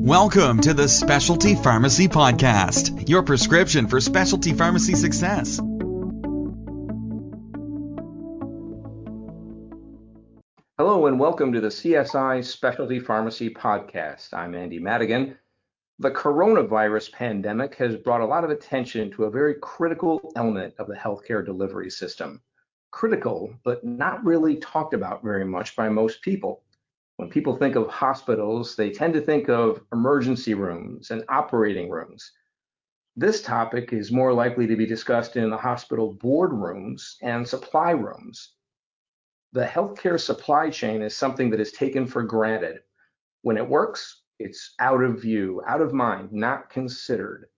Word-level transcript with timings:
Welcome 0.00 0.60
to 0.60 0.72
the 0.72 0.88
Specialty 0.88 1.56
Pharmacy 1.56 2.06
Podcast, 2.06 3.08
your 3.08 3.24
prescription 3.24 3.88
for 3.88 4.00
specialty 4.00 4.52
pharmacy 4.52 4.94
success. 4.94 5.58
Hello, 10.78 11.06
and 11.06 11.18
welcome 11.18 11.52
to 11.52 11.60
the 11.60 11.68
CSI 11.68 12.44
Specialty 12.44 13.00
Pharmacy 13.00 13.50
Podcast. 13.50 14.32
I'm 14.32 14.54
Andy 14.54 14.78
Madigan. 14.78 15.36
The 15.98 16.12
coronavirus 16.12 17.10
pandemic 17.12 17.74
has 17.74 17.96
brought 17.96 18.20
a 18.20 18.26
lot 18.26 18.44
of 18.44 18.50
attention 18.50 19.10
to 19.10 19.24
a 19.24 19.30
very 19.30 19.56
critical 19.60 20.32
element 20.36 20.74
of 20.78 20.86
the 20.86 20.94
healthcare 20.94 21.44
delivery 21.44 21.90
system. 21.90 22.40
Critical, 22.92 23.52
but 23.64 23.84
not 23.84 24.24
really 24.24 24.56
talked 24.56 24.94
about 24.94 25.24
very 25.24 25.44
much 25.44 25.74
by 25.74 25.88
most 25.88 26.22
people. 26.22 26.62
When 27.18 27.28
people 27.30 27.56
think 27.56 27.74
of 27.74 27.88
hospitals, 27.88 28.76
they 28.76 28.90
tend 28.90 29.12
to 29.14 29.20
think 29.20 29.48
of 29.48 29.84
emergency 29.92 30.54
rooms 30.54 31.10
and 31.10 31.24
operating 31.28 31.90
rooms. 31.90 32.30
This 33.16 33.42
topic 33.42 33.92
is 33.92 34.12
more 34.12 34.32
likely 34.32 34.68
to 34.68 34.76
be 34.76 34.86
discussed 34.86 35.34
in 35.34 35.50
the 35.50 35.56
hospital 35.56 36.14
boardrooms 36.14 37.16
and 37.20 37.46
supply 37.46 37.90
rooms. 37.90 38.54
The 39.52 39.64
healthcare 39.64 40.20
supply 40.20 40.70
chain 40.70 41.02
is 41.02 41.16
something 41.16 41.50
that 41.50 41.58
is 41.58 41.72
taken 41.72 42.06
for 42.06 42.22
granted. 42.22 42.82
When 43.42 43.56
it 43.56 43.68
works, 43.68 44.22
it's 44.38 44.76
out 44.78 45.02
of 45.02 45.20
view, 45.20 45.60
out 45.66 45.80
of 45.80 45.92
mind, 45.92 46.32
not 46.32 46.70
considered. 46.70 47.48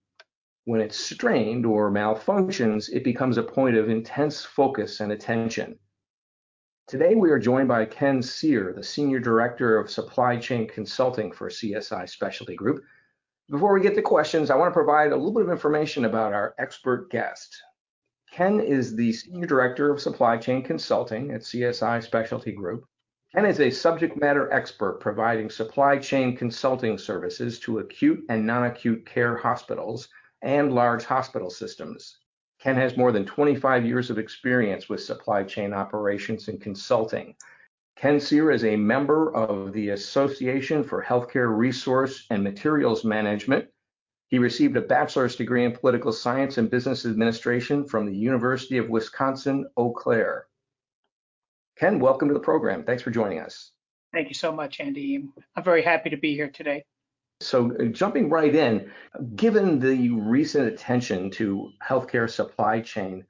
When 0.64 0.80
it's 0.80 0.98
strained 0.98 1.66
or 1.66 1.90
malfunctions, 1.90 2.88
it 2.90 3.04
becomes 3.04 3.36
a 3.36 3.42
point 3.42 3.76
of 3.76 3.90
intense 3.90 4.42
focus 4.42 5.00
and 5.00 5.12
attention. 5.12 5.78
Today, 6.90 7.14
we 7.14 7.30
are 7.30 7.38
joined 7.38 7.68
by 7.68 7.84
Ken 7.84 8.20
Sear, 8.20 8.72
the 8.72 8.82
Senior 8.82 9.20
Director 9.20 9.78
of 9.78 9.88
Supply 9.88 10.36
Chain 10.36 10.66
Consulting 10.66 11.30
for 11.30 11.48
CSI 11.48 12.08
Specialty 12.08 12.56
Group. 12.56 12.82
Before 13.48 13.72
we 13.72 13.80
get 13.80 13.94
to 13.94 14.02
questions, 14.02 14.50
I 14.50 14.56
want 14.56 14.70
to 14.70 14.76
provide 14.76 15.12
a 15.12 15.16
little 15.16 15.32
bit 15.32 15.44
of 15.44 15.52
information 15.52 16.04
about 16.04 16.32
our 16.32 16.52
expert 16.58 17.08
guest. 17.08 17.56
Ken 18.32 18.58
is 18.58 18.96
the 18.96 19.12
Senior 19.12 19.46
Director 19.46 19.92
of 19.92 20.00
Supply 20.00 20.36
Chain 20.36 20.64
Consulting 20.64 21.30
at 21.30 21.42
CSI 21.42 22.02
Specialty 22.02 22.50
Group. 22.50 22.84
Ken 23.32 23.46
is 23.46 23.60
a 23.60 23.70
subject 23.70 24.16
matter 24.16 24.52
expert 24.52 24.98
providing 24.98 25.48
supply 25.48 25.96
chain 25.96 26.36
consulting 26.36 26.98
services 26.98 27.60
to 27.60 27.78
acute 27.78 28.24
and 28.28 28.44
non 28.44 28.64
acute 28.64 29.06
care 29.06 29.36
hospitals 29.36 30.08
and 30.42 30.72
large 30.72 31.04
hospital 31.04 31.50
systems. 31.50 32.18
Ken 32.60 32.76
has 32.76 32.96
more 32.96 33.10
than 33.10 33.24
25 33.24 33.86
years 33.86 34.10
of 34.10 34.18
experience 34.18 34.88
with 34.88 35.02
supply 35.02 35.42
chain 35.42 35.72
operations 35.72 36.48
and 36.48 36.60
consulting. 36.60 37.34
Ken 37.96 38.20
Sear 38.20 38.50
is 38.50 38.64
a 38.64 38.76
member 38.76 39.34
of 39.34 39.72
the 39.72 39.90
Association 39.90 40.84
for 40.84 41.02
Healthcare 41.02 41.56
Resource 41.56 42.26
and 42.28 42.44
Materials 42.44 43.02
Management. 43.02 43.66
He 44.28 44.38
received 44.38 44.76
a 44.76 44.82
bachelor's 44.82 45.36
degree 45.36 45.64
in 45.64 45.72
political 45.72 46.12
science 46.12 46.58
and 46.58 46.70
business 46.70 47.06
administration 47.06 47.86
from 47.86 48.04
the 48.04 48.14
University 48.14 48.76
of 48.76 48.90
Wisconsin 48.90 49.66
Eau 49.78 49.92
Claire. 49.92 50.46
Ken, 51.78 51.98
welcome 51.98 52.28
to 52.28 52.34
the 52.34 52.40
program. 52.40 52.84
Thanks 52.84 53.02
for 53.02 53.10
joining 53.10 53.40
us. 53.40 53.72
Thank 54.12 54.28
you 54.28 54.34
so 54.34 54.52
much, 54.52 54.80
Andy. 54.80 55.24
I'm 55.56 55.64
very 55.64 55.82
happy 55.82 56.10
to 56.10 56.18
be 56.18 56.34
here 56.34 56.50
today. 56.50 56.84
So, 57.40 57.74
uh, 57.76 57.84
jumping 57.84 58.28
right 58.28 58.54
in, 58.54 58.90
given 59.34 59.78
the 59.78 60.10
recent 60.10 60.68
attention 60.68 61.30
to 61.32 61.72
healthcare 61.82 62.28
supply 62.28 62.80
chain, 62.80 63.24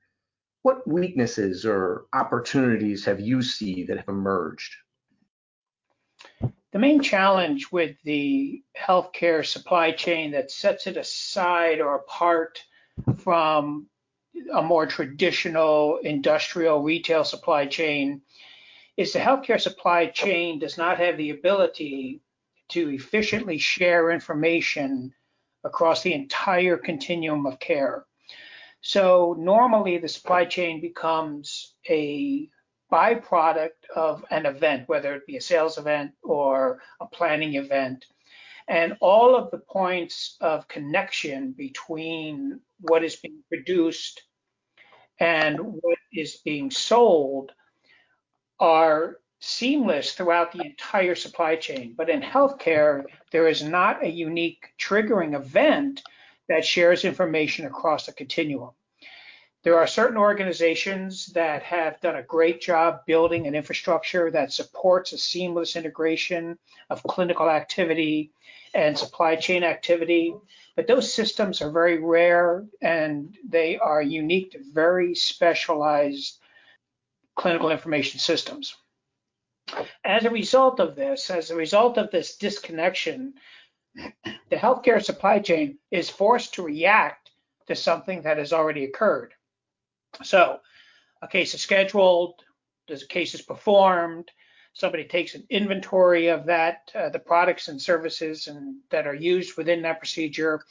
what 0.63 0.87
weaknesses 0.87 1.65
or 1.65 2.07
opportunities 2.13 3.05
have 3.05 3.21
you 3.21 3.41
seen 3.41 3.87
that 3.87 3.99
have 3.99 4.09
emerged? 4.09 4.75
The 6.73 6.79
main 6.79 7.03
challenge 7.03 7.71
with 7.73 7.97
the 8.05 8.63
healthcare 8.79 9.45
supply 9.45 9.93
chain 9.93 10.33
that 10.33 10.51
sets 10.51 10.87
it 10.87 10.97
aside 10.97 11.81
or 11.81 11.95
apart 11.95 12.63
from 13.19 13.89
a 14.53 14.63
more 14.63 14.87
traditional 14.87 15.99
industrial 15.99 16.83
retail 16.83 17.25
supply 17.25 17.67
chain 17.67 18.23
is 18.97 19.13
the 19.13 19.19
healthcare 19.19 19.61
supply 19.61 20.07
chain 20.07 20.59
does 20.59 20.77
not 20.77 20.99
have 20.99 21.17
the 21.17 21.31
ability 21.31 22.21
to 22.71 22.91
efficiently 22.91 23.59
share 23.59 24.11
information 24.11 25.13
across 25.65 26.03
the 26.03 26.15
entire 26.15 26.77
continuum 26.77 27.47
of 27.47 27.59
care. 27.61 28.05
So 28.81 29.37
normally 29.39 29.99
the 29.99 30.09
supply 30.09 30.47
chain 30.47 30.81
becomes 30.81 31.75
a 31.89 32.49
byproduct 32.91 33.87
of 33.95 34.25
an 34.31 34.47
event, 34.47 34.89
whether 34.89 35.15
it 35.15 35.27
be 35.27 35.37
a 35.37 35.41
sales 35.41 35.79
event 35.79 36.13
or 36.23 36.81
a 37.01 37.07
planning 37.07 37.55
event. 37.55 38.05
And 38.69 38.97
all 39.01 39.37
of 39.37 39.51
the 39.51 39.59
points 39.59 40.37
of 40.41 40.69
connection 40.69 41.53
between 41.53 42.61
what 42.81 43.05
is 43.05 43.17
being 43.17 43.43
produced 43.49 44.23
and 45.19 45.59
what 45.61 45.99
is 46.13 46.37
being 46.45 46.71
sold 46.71 47.53
are 48.59 49.20
seamless 49.41 50.13
throughout 50.13 50.53
the 50.53 50.65
entire 50.65 51.15
supply 51.15 51.57
chain. 51.57 51.95
But 51.97 52.11
in 52.11 52.21
healthcare, 52.21 53.05
there 53.33 53.49
is 53.49 53.63
not 53.63 54.05
a 54.05 54.09
unique 54.09 54.75
triggering 54.79 55.35
event 55.35 56.03
that 56.49 56.65
shares 56.65 57.05
information 57.05 57.67
across 57.67 58.07
the 58.07 58.13
continuum. 58.13 58.71
There 59.63 59.79
are 59.79 59.87
certain 59.87 60.17
organizations 60.17 61.27
that 61.35 61.63
have 61.63 62.01
done 62.01 62.17
a 62.17 62.23
great 62.23 62.63
job 62.63 63.05
building 63.07 63.47
an 63.47 63.55
infrastructure 63.55 64.31
that 64.31 64.53
supports 64.53 65.13
a 65.13 65.19
seamless 65.19 65.77
integration 65.77 66.59
of 66.89 67.03
clinical 67.03 67.49
activity 67.51 68.33
and 68.73 68.97
supply 68.97 69.37
chain 69.37 69.63
activity. 69.63 70.35
But 70.77 70.87
those 70.87 71.13
systems 71.13 71.61
are 71.61 71.71
very 71.71 71.99
rare 71.99 72.65
and 72.81 73.37
they 73.47 73.77
are 73.79 74.01
unique 74.01 74.53
to 74.53 74.61
very 74.73 75.15
specialized 75.15 76.39
clinical 77.37 77.71
information 77.71 78.19
systems. 78.19 78.77
As 80.05 80.25
a 80.25 80.31
result 80.31 80.81
of 80.81 80.97
this, 80.97 81.31
as 81.31 81.51
a 81.51 81.57
result 81.57 81.99
of 81.99 82.11
this 82.11 82.37
disconnection, 82.37 83.35
the 83.95 84.57
healthcare 84.57 85.03
supply 85.03 85.39
chain 85.39 85.79
is 85.91 86.11
forced 86.11 86.55
to 86.55 86.63
react 86.63 87.31
to 87.67 87.75
something 87.75 88.23
that 88.23 88.39
has 88.39 88.53
already 88.53 88.85
occurred. 88.85 89.35
So, 90.23 90.61
a 91.23 91.29
case 91.29 91.55
is 91.55 91.63
scheduled, 91.63 92.43
the 92.89 93.01
case 93.09 93.35
is 93.35 93.43
performed, 93.43 94.31
somebody 94.73 95.05
takes 95.05 95.35
an 95.35 95.47
inventory 95.51 96.29
of 96.29 96.47
that, 96.47 96.91
uh, 96.95 97.11
the 97.11 97.19
products 97.19 97.69
and 97.69 97.81
services 97.81 98.49
and 98.49 98.77
that 98.91 99.07
are 99.07 99.15
used 99.15 99.57
within 99.57 99.83
that 99.83 99.99
procedure, 99.99 100.65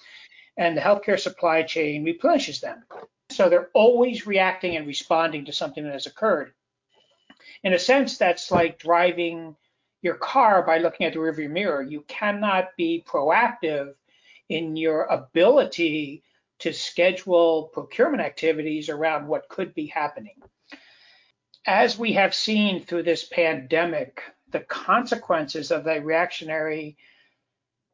and 0.57 0.75
the 0.75 0.81
healthcare 0.81 1.19
supply 1.19 1.63
chain 1.63 2.03
replenishes 2.03 2.59
them. 2.59 2.83
So 3.29 3.49
they're 3.49 3.69
always 3.73 4.27
reacting 4.27 4.75
and 4.75 4.87
responding 4.87 5.45
to 5.45 5.53
something 5.53 5.83
that 5.83 5.93
has 5.93 6.07
occurred 6.07 6.53
in 7.63 7.73
a 7.73 7.79
sense, 7.79 8.17
that's 8.17 8.51
like 8.51 8.79
driving 8.79 9.55
your 10.01 10.15
car 10.15 10.63
by 10.65 10.77
looking 10.77 11.05
at 11.05 11.13
the 11.13 11.19
rearview 11.19 11.49
mirror. 11.49 11.81
You 11.81 12.01
cannot 12.07 12.69
be 12.77 13.03
proactive 13.05 13.93
in 14.47 14.75
your 14.75 15.03
ability 15.03 16.23
to 16.59 16.73
schedule 16.73 17.69
procurement 17.73 18.21
activities 18.21 18.89
around 18.89 19.27
what 19.27 19.49
could 19.49 19.73
be 19.73 19.87
happening. 19.87 20.35
As 21.65 21.97
we 21.97 22.13
have 22.13 22.33
seen 22.33 22.83
through 22.85 23.03
this 23.03 23.25
pandemic, 23.25 24.21
the 24.51 24.61
consequences 24.61 25.71
of 25.71 25.83
that 25.83 26.03
reactionary 26.03 26.97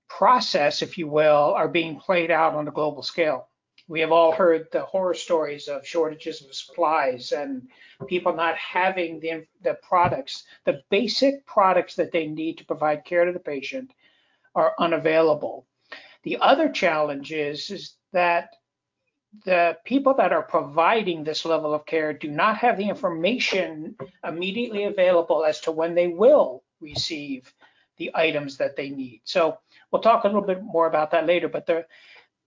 process, 0.07 0.81
if 0.81 0.97
you 0.97 1.07
will, 1.07 1.53
are 1.55 1.67
being 1.67 1.99
played 1.99 2.31
out 2.31 2.55
on 2.55 2.67
a 2.67 2.71
global 2.71 3.03
scale. 3.03 3.49
We 3.87 3.99
have 3.99 4.11
all 4.11 4.31
heard 4.31 4.67
the 4.71 4.81
horror 4.81 5.13
stories 5.13 5.67
of 5.67 5.85
shortages 5.85 6.41
of 6.41 6.55
supplies 6.55 7.31
and 7.31 7.67
people 8.07 8.33
not 8.33 8.55
having 8.55 9.19
the, 9.19 9.45
the 9.61 9.75
products, 9.75 10.43
the 10.63 10.81
basic 10.89 11.45
products 11.45 11.95
that 11.95 12.11
they 12.11 12.27
need 12.27 12.57
to 12.57 12.65
provide 12.65 13.05
care 13.05 13.25
to 13.25 13.31
the 13.31 13.39
patient 13.39 13.91
are 14.55 14.73
unavailable. 14.79 15.67
The 16.23 16.37
other 16.41 16.69
challenge 16.69 17.31
is, 17.31 17.69
is 17.69 17.95
that 18.11 18.55
the 19.43 19.77
people 19.85 20.13
that 20.15 20.31
are 20.31 20.41
providing 20.41 21.23
this 21.23 21.45
level 21.45 21.73
of 21.73 21.85
care 21.85 22.13
do 22.13 22.29
not 22.29 22.57
have 22.57 22.77
the 22.77 22.89
information 22.89 23.95
immediately 24.23 24.85
available 24.85 25.43
as 25.43 25.59
to 25.61 25.71
when 25.71 25.93
they 25.93 26.07
will 26.07 26.63
receive 26.79 27.53
the 27.97 28.11
items 28.15 28.57
that 28.57 28.75
they 28.75 28.89
need. 28.89 29.21
So 29.25 29.59
we'll 29.91 30.01
talk 30.01 30.23
a 30.23 30.27
little 30.27 30.41
bit 30.41 30.63
more 30.63 30.87
about 30.87 31.11
that 31.11 31.25
later, 31.25 31.47
but 31.49 31.65
the 31.65 31.85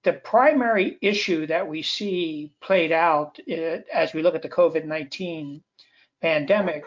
the 0.05 0.13
primary 0.13 0.97
issue 1.03 1.47
that 1.47 1.69
we 1.69 1.83
see 1.83 2.53
played 2.61 2.93
out 2.93 3.39
uh, 3.51 3.79
as 3.93 4.15
we 4.15 4.23
look 4.23 4.35
at 4.35 4.43
the 4.43 4.49
COVID 4.49 4.85
19 4.85 5.63
pandemic 6.23 6.85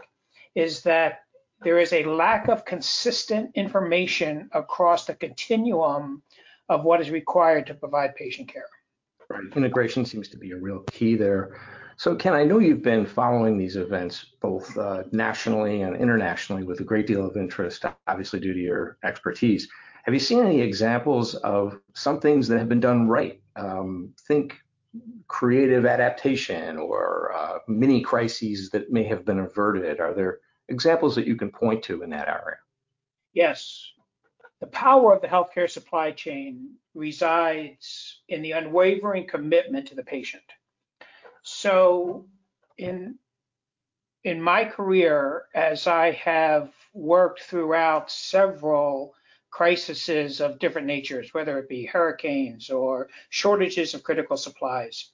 is 0.56 0.82
that 0.84 1.20
there 1.64 1.80
is 1.80 1.94
a 1.94 2.04
lack 2.06 2.48
of 2.48 2.66
consistent 2.66 3.52
information 3.56 4.50
across 4.54 5.06
the 5.06 5.14
continuum 5.14 6.24
of 6.70 6.84
what 6.84 7.02
is 7.02 7.10
required 7.10 7.68
to 7.68 7.74
provide 7.74 8.16
patient 8.16 8.48
care. 8.52 8.66
Right. 9.30 9.44
Integration 9.56 10.06
seems 10.06 10.28
to 10.30 10.38
be 10.38 10.52
a 10.52 10.58
real 10.58 10.80
key 10.92 11.16
there. 11.16 11.60
So, 11.98 12.16
Ken, 12.16 12.34
I 12.34 12.44
know 12.44 12.60
you've 12.60 12.82
been 12.82 13.06
following 13.06 13.58
these 13.58 13.76
events 13.76 14.26
both 14.42 14.76
uh, 14.76 15.04
nationally 15.12 15.84
and 15.84 15.96
internationally 15.96 16.64
with 16.64 16.80
a 16.80 16.84
great 16.84 17.06
deal 17.06 17.26
of 17.26 17.38
interest, 17.38 17.86
obviously 18.08 18.40
due 18.40 18.54
to 18.54 18.60
your 18.60 18.98
expertise. 19.04 19.68
Have 20.04 20.14
you 20.14 20.20
seen 20.20 20.44
any 20.44 20.62
examples 20.62 21.36
of 21.36 21.80
some 21.94 22.20
things 22.20 22.48
that 22.48 22.60
have 22.60 22.70
been 22.70 22.80
done 22.80 23.08
right? 23.08 23.40
Um, 23.56 24.14
think 24.28 24.58
creative 25.28 25.86
adaptation 25.86 26.78
or 26.78 27.34
uh, 27.36 27.60
mini 27.68 28.02
crises 28.02 28.70
that 28.72 28.92
may 28.92 29.04
have 29.04 29.26
been 29.26 29.40
averted. 29.40 30.00
Are 30.00 30.14
there 30.14 30.40
examples 30.70 31.16
that 31.16 31.28
you 31.28 31.36
can 31.36 31.50
point 31.52 31.84
to 31.84 32.02
in 32.02 32.10
that 32.10 32.28
area? 32.28 32.58
Yes. 33.34 33.92
The 34.60 34.68
power 34.68 35.14
of 35.14 35.22
the 35.22 35.28
healthcare 35.28 35.70
supply 35.70 36.12
chain 36.12 36.76
resides 36.94 38.22
in 38.28 38.42
the 38.42 38.52
unwavering 38.52 39.28
commitment 39.28 39.88
to 39.88 39.96
the 39.96 40.04
patient. 40.04 40.44
So 41.44 42.26
in 42.78 43.18
in 44.24 44.40
my 44.40 44.66
career, 44.66 45.46
as 45.56 45.88
I 45.88 46.12
have 46.12 46.72
worked 46.94 47.42
throughout 47.42 48.12
several 48.12 49.16
crises 49.52 50.42
of 50.42 50.60
different 50.60 50.88
natures, 50.88 51.34
whether 51.34 51.60
it 51.60 51.70
be 51.70 51.86
hurricanes 51.86 52.70
or 52.70 53.10
shortages 53.30 53.94
of 53.94 54.04
critical 54.04 54.38
supplies, 54.38 55.12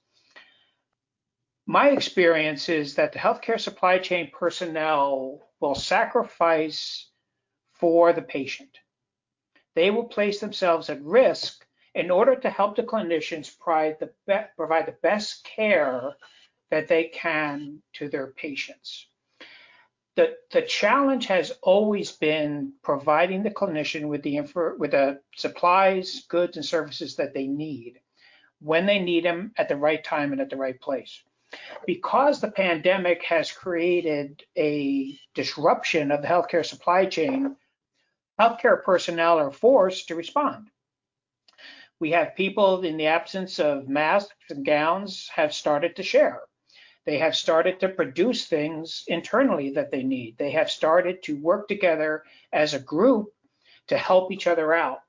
my 1.65 1.89
experience 1.89 2.69
is 2.69 2.95
that 2.95 3.11
the 3.11 3.19
healthcare 3.19 3.59
supply 3.59 3.99
chain 3.99 4.31
personnel 4.31 5.49
will 5.59 5.75
sacrifice 5.75 7.09
for 7.73 8.13
the 8.13 8.21
patient. 8.21 8.69
They 9.75 9.91
will 9.91 10.05
place 10.05 10.39
themselves 10.39 10.89
at 10.89 11.03
risk 11.03 11.65
in 11.93 12.09
order 12.09 12.35
to 12.35 12.49
help 12.49 12.77
the 12.77 12.83
clinicians 12.83 13.57
provide 13.59 13.99
the, 13.99 14.13
be- 14.25 14.47
provide 14.55 14.85
the 14.85 14.95
best 15.03 15.43
care 15.43 16.15
that 16.71 16.87
they 16.87 17.05
can 17.05 17.81
to 17.93 18.07
their 18.07 18.27
patients. 18.27 19.07
The, 20.17 20.35
the 20.51 20.63
challenge 20.63 21.27
has 21.27 21.51
always 21.61 22.11
been 22.11 22.73
providing 22.83 23.43
the 23.43 23.51
clinician 23.51 24.07
with 24.09 24.23
the 24.23 24.41
with 24.79 24.91
the 24.91 25.21
supplies, 25.35 26.25
goods, 26.27 26.57
and 26.57 26.65
services 26.65 27.15
that 27.17 27.35
they 27.35 27.45
need 27.45 28.01
when 28.59 28.87
they 28.87 28.97
need 28.97 29.23
them 29.23 29.53
at 29.57 29.69
the 29.69 29.77
right 29.77 30.03
time 30.03 30.31
and 30.31 30.41
at 30.41 30.49
the 30.49 30.57
right 30.57 30.81
place. 30.81 31.21
Because 31.85 32.41
the 32.41 32.51
pandemic 32.51 33.23
has 33.25 33.51
created 33.51 34.43
a 34.57 35.17
disruption 35.35 36.11
of 36.11 36.23
the 36.23 36.27
healthcare 36.27 36.65
supply 36.65 37.05
chain, 37.05 37.55
healthcare 38.39 38.83
personnel 38.83 39.37
are 39.37 39.51
forced 39.51 40.07
to 40.07 40.15
respond. 40.15 40.67
We 41.99 42.11
have 42.11 42.35
people 42.35 42.83
in 42.83 42.97
the 42.97 43.07
absence 43.07 43.59
of 43.59 43.87
masks 43.87 44.33
and 44.49 44.65
gowns 44.65 45.29
have 45.29 45.53
started 45.53 45.95
to 45.95 46.03
share. 46.03 46.41
They 47.07 47.19
have 47.19 47.37
started 47.37 47.79
to 47.79 47.87
produce 47.87 48.47
things 48.47 49.05
internally 49.07 49.71
that 49.71 49.91
they 49.91 50.03
need. 50.03 50.37
They 50.37 50.51
have 50.51 50.69
started 50.69 51.23
to 51.23 51.39
work 51.39 51.69
together 51.69 52.25
as 52.51 52.73
a 52.73 52.79
group 52.79 53.33
to 53.87 53.97
help 53.97 54.29
each 54.29 54.45
other 54.45 54.73
out. 54.73 54.99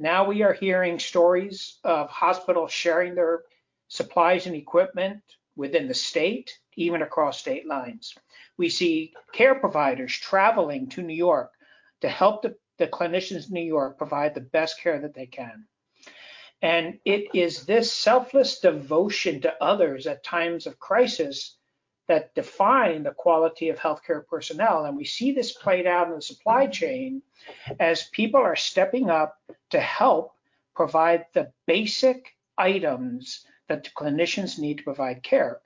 Now 0.00 0.24
we 0.24 0.42
are 0.42 0.52
hearing 0.52 0.98
stories 0.98 1.78
of 1.84 2.10
hospitals 2.10 2.72
sharing 2.72 3.14
their 3.14 3.44
supplies 3.86 4.46
and 4.46 4.56
equipment 4.56 5.22
within 5.54 5.86
the 5.86 5.94
state, 5.94 6.58
even 6.74 7.02
across 7.02 7.38
state 7.38 7.68
lines. 7.68 8.16
We 8.56 8.68
see 8.68 9.14
care 9.32 9.54
providers 9.54 10.12
traveling 10.12 10.88
to 10.88 11.02
New 11.02 11.14
York 11.14 11.52
to 12.00 12.08
help 12.08 12.42
the, 12.42 12.56
the 12.78 12.88
clinicians 12.88 13.46
in 13.46 13.54
New 13.54 13.60
York 13.60 13.96
provide 13.96 14.34
the 14.34 14.40
best 14.40 14.80
care 14.80 14.98
that 14.98 15.14
they 15.14 15.26
can. 15.26 15.68
And 16.64 16.98
it 17.04 17.26
is 17.34 17.66
this 17.66 17.92
selfless 17.92 18.58
devotion 18.58 19.42
to 19.42 19.62
others 19.62 20.06
at 20.06 20.24
times 20.24 20.66
of 20.66 20.78
crisis 20.78 21.58
that 22.08 22.34
define 22.34 23.02
the 23.02 23.10
quality 23.10 23.68
of 23.68 23.78
healthcare 23.78 24.26
personnel. 24.26 24.86
And 24.86 24.96
we 24.96 25.04
see 25.04 25.32
this 25.32 25.52
played 25.52 25.86
out 25.86 26.08
in 26.08 26.14
the 26.14 26.22
supply 26.22 26.66
chain 26.66 27.20
as 27.78 28.08
people 28.12 28.40
are 28.40 28.56
stepping 28.56 29.10
up 29.10 29.38
to 29.72 29.78
help 29.78 30.32
provide 30.74 31.26
the 31.34 31.52
basic 31.66 32.34
items 32.56 33.44
that 33.68 33.84
the 33.84 33.90
clinicians 33.90 34.58
need 34.58 34.78
to 34.78 34.84
provide 34.84 35.22
care. 35.22 35.60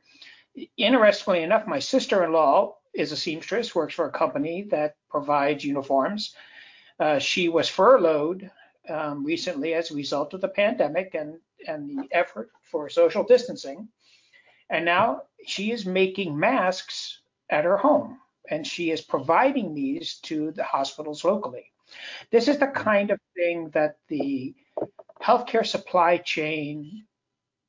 Interestingly 0.77 1.45
enough, 1.45 1.69
my 1.69 1.79
sister-in-law 1.79 2.75
is 2.93 3.13
a 3.13 3.17
seamstress, 3.17 3.73
works 3.73 3.95
for 3.95 4.07
a 4.07 4.11
company 4.11 4.63
that 4.73 4.97
provides 5.09 5.65
uniforms. 5.65 6.35
Uh, 6.99 7.21
she 7.21 7.49
was 7.49 7.69
furloughed 7.69 8.51
um, 8.89 9.25
recently 9.25 9.75
as 9.75 9.91
a 9.91 9.95
result 9.95 10.35
of 10.35 10.41
the 10.41 10.49
pandemic 10.49 11.15
and, 11.15 11.39
and 11.67 11.89
the 11.89 12.09
effort 12.13 12.51
for 12.63 12.89
social 12.89 13.25
distancing. 13.25 13.89
And 14.71 14.85
now 14.85 15.23
she 15.47 15.71
is 15.71 15.87
making 15.87 16.39
masks 16.39 17.21
at 17.51 17.65
her 17.65 17.77
home 17.77 18.19
and 18.51 18.67
she 18.67 18.91
is 18.91 19.01
providing 19.01 19.75
these 19.75 20.19
to 20.23 20.53
the 20.53 20.65
hospitals 20.65 21.25
locally. 21.25 21.73
This 22.31 22.49
is 22.49 22.59
the 22.59 22.67
kind 22.67 23.11
of 23.11 23.19
thing 23.35 23.71
that 23.71 23.97
the 24.09 24.55
healthcare 25.23 25.67
supply 25.67 26.19
chain, 26.19 27.05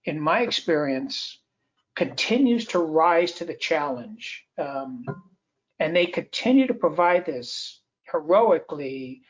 in 0.06 0.20
my 0.20 0.42
experience, 0.42 1.40
continues 1.96 2.66
to 2.66 2.80
rise 2.80 3.34
to 3.34 3.46
the 3.46 3.56
challenge. 3.56 4.46
Um, 4.58 5.06
and 5.80 5.96
they 5.96 6.06
continue 6.06 6.68
to 6.68 6.74
provide 6.74 7.26
this 7.26 7.82
heroically 8.12 9.22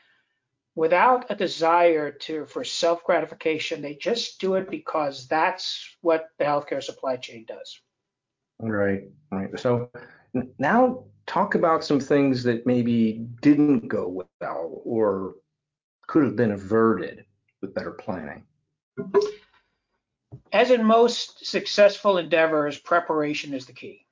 without 0.80 1.30
a 1.30 1.34
desire 1.34 2.10
to 2.10 2.46
for 2.46 2.64
self 2.64 3.04
gratification. 3.04 3.82
They 3.82 3.96
just 3.96 4.40
do 4.40 4.54
it 4.54 4.70
because 4.70 5.26
that's 5.28 5.94
what 6.00 6.30
the 6.38 6.46
healthcare 6.46 6.82
supply 6.82 7.16
chain 7.16 7.44
does. 7.46 7.78
Right, 8.58 9.02
right. 9.30 9.60
So 9.60 9.90
now 10.58 11.04
talk 11.26 11.54
about 11.54 11.84
some 11.84 12.00
things 12.00 12.42
that 12.44 12.66
maybe 12.66 13.26
didn't 13.42 13.88
go 13.88 14.24
well 14.40 14.80
or 14.86 15.34
could 16.06 16.24
have 16.24 16.34
been 16.34 16.52
averted 16.52 17.26
with 17.60 17.74
better 17.74 17.92
planning. 17.92 18.44
As 20.50 20.70
in 20.70 20.82
most 20.82 21.44
successful 21.44 22.16
endeavors, 22.16 22.78
preparation 22.78 23.52
is 23.52 23.66
the 23.66 23.74
key. 23.74 24.06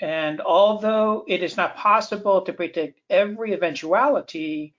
And 0.00 0.40
although 0.40 1.24
it 1.28 1.42
is 1.42 1.58
not 1.58 1.76
possible 1.76 2.40
to 2.42 2.52
predict 2.54 3.02
every 3.10 3.52
eventuality, 3.52 4.74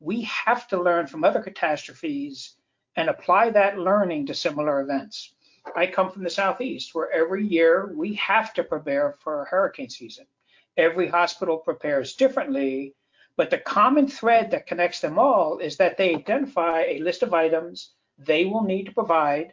we 0.00 0.22
have 0.22 0.66
to 0.68 0.82
learn 0.82 1.06
from 1.06 1.24
other 1.24 1.42
catastrophes 1.42 2.54
and 2.96 3.08
apply 3.08 3.50
that 3.50 3.78
learning 3.78 4.26
to 4.26 4.34
similar 4.34 4.80
events. 4.80 5.34
I 5.76 5.86
come 5.86 6.10
from 6.10 6.24
the 6.24 6.30
Southeast, 6.30 6.94
where 6.94 7.12
every 7.12 7.46
year 7.46 7.92
we 7.94 8.14
have 8.14 8.54
to 8.54 8.64
prepare 8.64 9.16
for 9.20 9.44
hurricane 9.44 9.90
season. 9.90 10.26
Every 10.76 11.08
hospital 11.08 11.58
prepares 11.58 12.14
differently, 12.14 12.94
but 13.36 13.50
the 13.50 13.58
common 13.58 14.08
thread 14.08 14.50
that 14.50 14.66
connects 14.66 15.00
them 15.00 15.18
all 15.18 15.58
is 15.58 15.76
that 15.76 15.96
they 15.96 16.14
identify 16.14 16.82
a 16.82 17.00
list 17.00 17.22
of 17.22 17.34
items 17.34 17.92
they 18.18 18.46
will 18.46 18.64
need 18.64 18.86
to 18.86 18.92
provide 18.92 19.52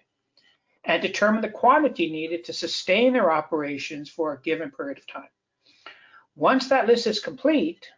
and 0.86 1.02
determine 1.02 1.42
the 1.42 1.50
quantity 1.50 2.10
needed 2.10 2.46
to 2.46 2.54
sustain 2.54 3.12
their 3.12 3.32
operations 3.32 4.10
for 4.10 4.34
a 4.34 4.42
given 4.42 4.72
period 4.72 4.98
of 4.98 5.08
time. 5.08 5.30
Once 6.36 6.70
that 6.70 6.88
list 6.88 7.08
is 7.08 7.20
complete, 7.20 7.90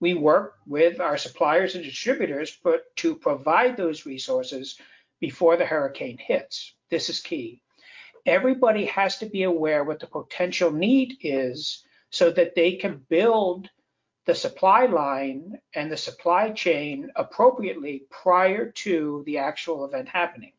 we 0.00 0.14
work 0.14 0.54
with 0.66 1.00
our 1.00 1.16
suppliers 1.16 1.74
and 1.74 1.84
distributors 1.84 2.58
but 2.62 2.94
to 2.96 3.14
provide 3.14 3.76
those 3.76 4.06
resources 4.06 4.78
before 5.20 5.56
the 5.56 5.64
hurricane 5.64 6.18
hits. 6.18 6.74
This 6.90 7.08
is 7.08 7.20
key. 7.20 7.62
Everybody 8.26 8.86
has 8.86 9.18
to 9.18 9.26
be 9.26 9.42
aware 9.42 9.84
what 9.84 10.00
the 10.00 10.06
potential 10.06 10.70
need 10.70 11.18
is 11.20 11.84
so 12.10 12.30
that 12.30 12.54
they 12.54 12.76
can 12.76 13.04
build 13.08 13.68
the 14.26 14.34
supply 14.34 14.86
line 14.86 15.58
and 15.74 15.90
the 15.90 15.96
supply 15.96 16.50
chain 16.50 17.10
appropriately 17.16 18.06
prior 18.10 18.70
to 18.70 19.22
the 19.26 19.38
actual 19.38 19.84
event 19.84 20.08
happening. 20.08 20.52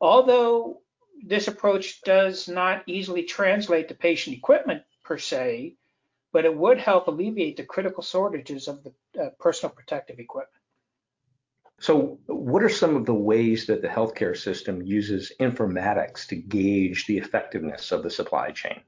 Although 0.00 0.80
this 1.22 1.48
approach 1.48 2.02
does 2.02 2.48
not 2.48 2.82
easily 2.86 3.24
translate 3.24 3.88
to 3.88 3.94
patient 3.94 4.36
equipment 4.36 4.82
per 5.02 5.18
se, 5.18 5.74
but 6.36 6.44
it 6.44 6.54
would 6.54 6.78
help 6.78 7.08
alleviate 7.08 7.56
the 7.56 7.62
critical 7.62 8.02
shortages 8.02 8.68
of 8.68 8.84
the 8.84 8.92
uh, 9.18 9.30
personal 9.40 9.74
protective 9.74 10.18
equipment. 10.18 10.62
So, 11.80 12.18
what 12.26 12.62
are 12.62 12.68
some 12.68 12.94
of 12.94 13.06
the 13.06 13.14
ways 13.14 13.64
that 13.68 13.80
the 13.80 13.88
healthcare 13.88 14.36
system 14.36 14.82
uses 14.82 15.32
informatics 15.40 16.26
to 16.26 16.36
gauge 16.36 17.06
the 17.06 17.16
effectiveness 17.16 17.90
of 17.90 18.02
the 18.02 18.10
supply 18.10 18.50
chain? 18.50 18.82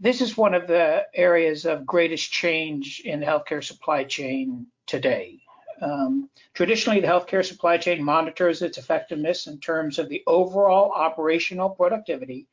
This 0.00 0.22
is 0.22 0.34
one 0.34 0.54
of 0.54 0.66
the 0.66 1.04
areas 1.14 1.66
of 1.66 1.84
greatest 1.84 2.32
change 2.32 3.02
in 3.04 3.20
the 3.20 3.26
healthcare 3.26 3.62
supply 3.62 4.04
chain 4.04 4.66
today. 4.86 5.42
Um, 5.82 6.30
traditionally, 6.54 7.00
the 7.00 7.06
healthcare 7.06 7.44
supply 7.44 7.76
chain 7.76 8.02
monitors 8.02 8.62
its 8.62 8.78
effectiveness 8.78 9.46
in 9.46 9.60
terms 9.60 9.98
of 9.98 10.08
the 10.08 10.22
overall 10.26 10.90
operational 10.90 11.68
productivity, 11.68 12.46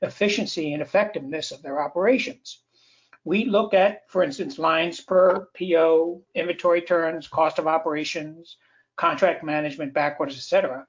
efficiency, 0.00 0.74
and 0.74 0.80
effectiveness 0.80 1.50
of 1.50 1.60
their 1.60 1.82
operations. 1.82 2.60
We 3.24 3.44
look 3.44 3.74
at, 3.74 4.08
for 4.08 4.22
instance, 4.22 4.58
lines 4.58 5.00
per 5.00 5.48
PO, 5.58 6.22
inventory 6.34 6.80
turns, 6.80 7.28
cost 7.28 7.58
of 7.58 7.66
operations, 7.66 8.56
contract 8.96 9.44
management, 9.44 9.92
back 9.92 10.18
orders, 10.18 10.36
etc. 10.36 10.86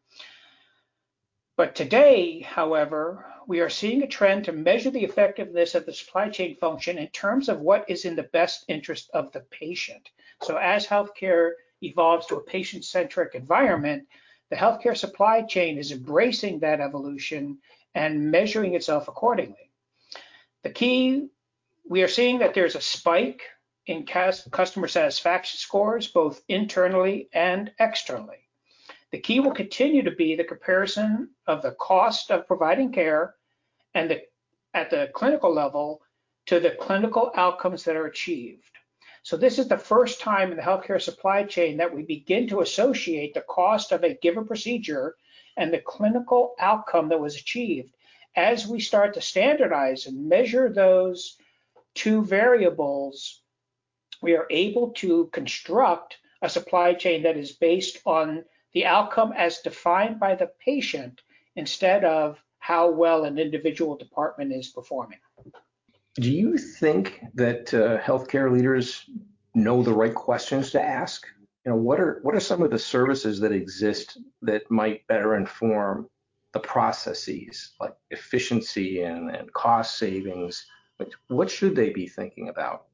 But 1.57 1.75
today, 1.75 2.39
however, 2.39 3.25
we 3.47 3.59
are 3.59 3.69
seeing 3.69 4.01
a 4.01 4.07
trend 4.07 4.45
to 4.45 4.53
measure 4.53 4.91
the 4.91 5.03
effectiveness 5.03 5.75
of 5.75 5.85
the 5.85 5.93
supply 5.93 6.29
chain 6.29 6.55
function 6.55 6.97
in 6.97 7.07
terms 7.09 7.49
of 7.49 7.59
what 7.59 7.89
is 7.89 8.05
in 8.05 8.15
the 8.15 8.23
best 8.23 8.65
interest 8.67 9.09
of 9.13 9.31
the 9.31 9.41
patient. 9.51 10.09
So 10.41 10.57
as 10.57 10.87
healthcare 10.87 11.51
evolves 11.81 12.27
to 12.27 12.37
a 12.37 12.43
patient 12.43 12.85
centric 12.85 13.35
environment, 13.35 14.07
the 14.49 14.55
healthcare 14.55 14.95
supply 14.95 15.41
chain 15.41 15.77
is 15.77 15.91
embracing 15.91 16.59
that 16.59 16.79
evolution 16.79 17.57
and 17.93 18.31
measuring 18.31 18.75
itself 18.75 19.07
accordingly. 19.07 19.71
The 20.63 20.71
key, 20.71 21.27
we 21.87 22.03
are 22.03 22.07
seeing 22.07 22.39
that 22.39 22.53
there's 22.53 22.75
a 22.75 22.81
spike 22.81 23.41
in 23.87 24.05
customer 24.05 24.87
satisfaction 24.87 25.57
scores, 25.57 26.07
both 26.07 26.41
internally 26.47 27.29
and 27.33 27.71
externally. 27.79 28.47
The 29.11 29.19
key 29.19 29.39
will 29.39 29.51
continue 29.51 30.03
to 30.03 30.11
be 30.11 30.35
the 30.35 30.43
comparison 30.43 31.31
of 31.47 31.61
the 31.61 31.71
cost 31.71 32.31
of 32.31 32.47
providing 32.47 32.91
care 32.91 33.35
and 33.93 34.09
the, 34.09 34.21
at 34.73 34.89
the 34.89 35.09
clinical 35.13 35.53
level 35.53 36.01
to 36.45 36.59
the 36.59 36.71
clinical 36.71 37.31
outcomes 37.35 37.83
that 37.83 37.95
are 37.95 38.05
achieved. 38.05 38.63
So 39.23 39.37
this 39.37 39.59
is 39.59 39.67
the 39.67 39.77
first 39.77 40.21
time 40.21 40.51
in 40.51 40.57
the 40.57 40.63
healthcare 40.63 41.01
supply 41.01 41.43
chain 41.43 41.77
that 41.77 41.93
we 41.93 42.03
begin 42.03 42.47
to 42.47 42.61
associate 42.61 43.33
the 43.33 43.41
cost 43.41 43.91
of 43.91 44.03
a 44.03 44.15
given 44.15 44.47
procedure 44.47 45.15
and 45.57 45.73
the 45.73 45.79
clinical 45.79 46.55
outcome 46.59 47.09
that 47.09 47.19
was 47.19 47.35
achieved. 47.35 47.93
As 48.35 48.65
we 48.65 48.79
start 48.79 49.13
to 49.15 49.21
standardize 49.21 50.05
and 50.07 50.29
measure 50.29 50.71
those 50.71 51.37
two 51.95 52.23
variables, 52.23 53.41
we 54.21 54.35
are 54.35 54.47
able 54.49 54.91
to 54.91 55.29
construct 55.33 56.17
a 56.41 56.49
supply 56.49 56.93
chain 56.93 57.23
that 57.23 57.37
is 57.37 57.51
based 57.53 57.99
on 58.05 58.43
the 58.73 58.85
outcome 58.85 59.33
as 59.35 59.59
defined 59.59 60.19
by 60.19 60.35
the 60.35 60.51
patient 60.63 61.21
instead 61.55 62.03
of 62.03 62.39
how 62.59 62.89
well 62.89 63.25
an 63.25 63.37
individual 63.37 63.97
department 63.97 64.53
is 64.53 64.69
performing. 64.69 65.19
Do 66.15 66.31
you 66.31 66.57
think 66.57 67.21
that 67.35 67.73
uh, 67.73 67.99
healthcare 67.99 68.51
leaders 68.51 69.05
know 69.55 69.81
the 69.81 69.93
right 69.93 70.13
questions 70.13 70.71
to 70.71 70.81
ask? 70.81 71.25
You 71.65 71.71
know, 71.71 71.77
what 71.77 71.99
are 71.99 72.19
what 72.23 72.35
are 72.35 72.39
some 72.39 72.61
of 72.61 72.71
the 72.71 72.79
services 72.79 73.39
that 73.39 73.51
exist 73.51 74.17
that 74.41 74.69
might 74.69 75.05
better 75.07 75.35
inform 75.35 76.09
the 76.53 76.59
processes, 76.59 77.73
like 77.79 77.95
efficiency 78.09 79.03
and, 79.03 79.29
and 79.35 79.51
cost 79.53 79.97
savings? 79.97 80.65
What 81.27 81.49
should 81.49 81.75
they 81.75 81.89
be 81.89 82.07
thinking 82.07 82.49
about? 82.49 82.85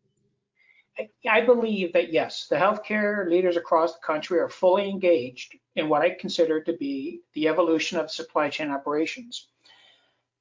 I 1.30 1.42
believe 1.42 1.94
that 1.94 2.12
yes, 2.12 2.48
the 2.48 2.56
healthcare 2.56 3.30
leaders 3.30 3.56
across 3.56 3.94
the 3.94 4.00
country 4.06 4.40
are 4.40 4.50
fully 4.50 4.90
engaged 4.90 5.56
in 5.76 5.90
what 5.90 6.02
I 6.02 6.12
consider 6.12 6.62
to 6.62 6.74
be 6.74 7.22
the 7.34 7.48
evolution 7.48 8.00
of 8.00 8.10
supply 8.10 8.50
chain 8.50 8.72
operations. 8.72 9.48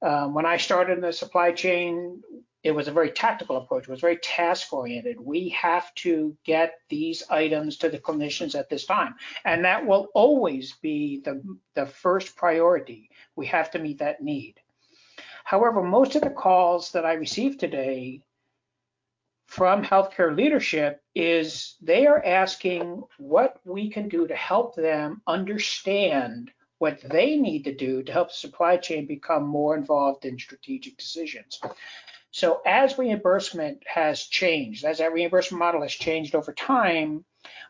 Um, 0.01 0.33
when 0.33 0.45
I 0.45 0.57
started 0.57 0.93
in 0.93 1.01
the 1.01 1.13
supply 1.13 1.51
chain, 1.51 2.21
it 2.63 2.71
was 2.71 2.87
a 2.87 2.91
very 2.91 3.11
tactical 3.11 3.57
approach. 3.57 3.83
It 3.83 3.91
was 3.91 4.01
very 4.01 4.17
task 4.17 4.73
oriented. 4.73 5.19
We 5.19 5.49
have 5.49 5.93
to 5.95 6.35
get 6.43 6.73
these 6.89 7.23
items 7.29 7.77
to 7.77 7.89
the 7.89 7.99
clinicians 7.99 8.55
at 8.55 8.69
this 8.69 8.85
time. 8.85 9.15
And 9.45 9.63
that 9.63 9.85
will 9.85 10.07
always 10.13 10.73
be 10.81 11.21
the, 11.23 11.41
the 11.75 11.85
first 11.85 12.35
priority. 12.35 13.09
We 13.35 13.45
have 13.47 13.71
to 13.71 13.79
meet 13.79 13.99
that 13.99 14.21
need. 14.21 14.59
However, 15.47 15.81
most 15.81 16.17
of 16.17 16.23
the 16.23 16.29
calls 16.29 16.91
that 16.91 17.05
I 17.05 17.13
received 17.13 17.61
today 17.61 18.21
from 19.45 19.81
healthcare 19.81 20.35
leadership 20.35 21.01
is 21.15 21.77
they 21.81 22.05
are 22.05 22.21
asking 22.21 23.03
what 23.17 23.55
we 23.63 23.89
can 23.89 24.09
do 24.09 24.27
to 24.27 24.35
help 24.35 24.75
them 24.75 25.21
understand 25.25 26.51
what 26.79 26.99
they 26.99 27.37
need 27.37 27.63
to 27.63 27.73
do 27.73 28.03
to 28.03 28.11
help 28.11 28.27
the 28.27 28.33
supply 28.33 28.75
chain 28.75 29.05
become 29.05 29.47
more 29.47 29.77
involved 29.77 30.25
in 30.25 30.37
strategic 30.37 30.97
decisions. 30.97 31.61
So 32.31 32.61
as 32.65 32.97
reimbursement 32.97 33.83
has 33.87 34.23
changed, 34.23 34.83
as 34.83 34.97
that 34.97 35.13
reimbursement 35.13 35.59
model 35.59 35.81
has 35.81 35.93
changed 35.93 36.35
over 36.35 36.51
time, 36.51 37.23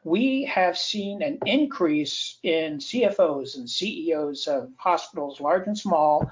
we 0.04 0.46
have 0.46 0.80
seen 0.80 1.22
an 1.22 1.38
increase 1.46 2.40
in 2.42 2.80
CFOs 2.80 3.56
and 3.56 3.70
CEOs 3.70 4.48
of 4.48 4.72
hospitals, 4.78 5.40
large 5.40 5.68
and 5.68 5.78
small, 5.78 6.32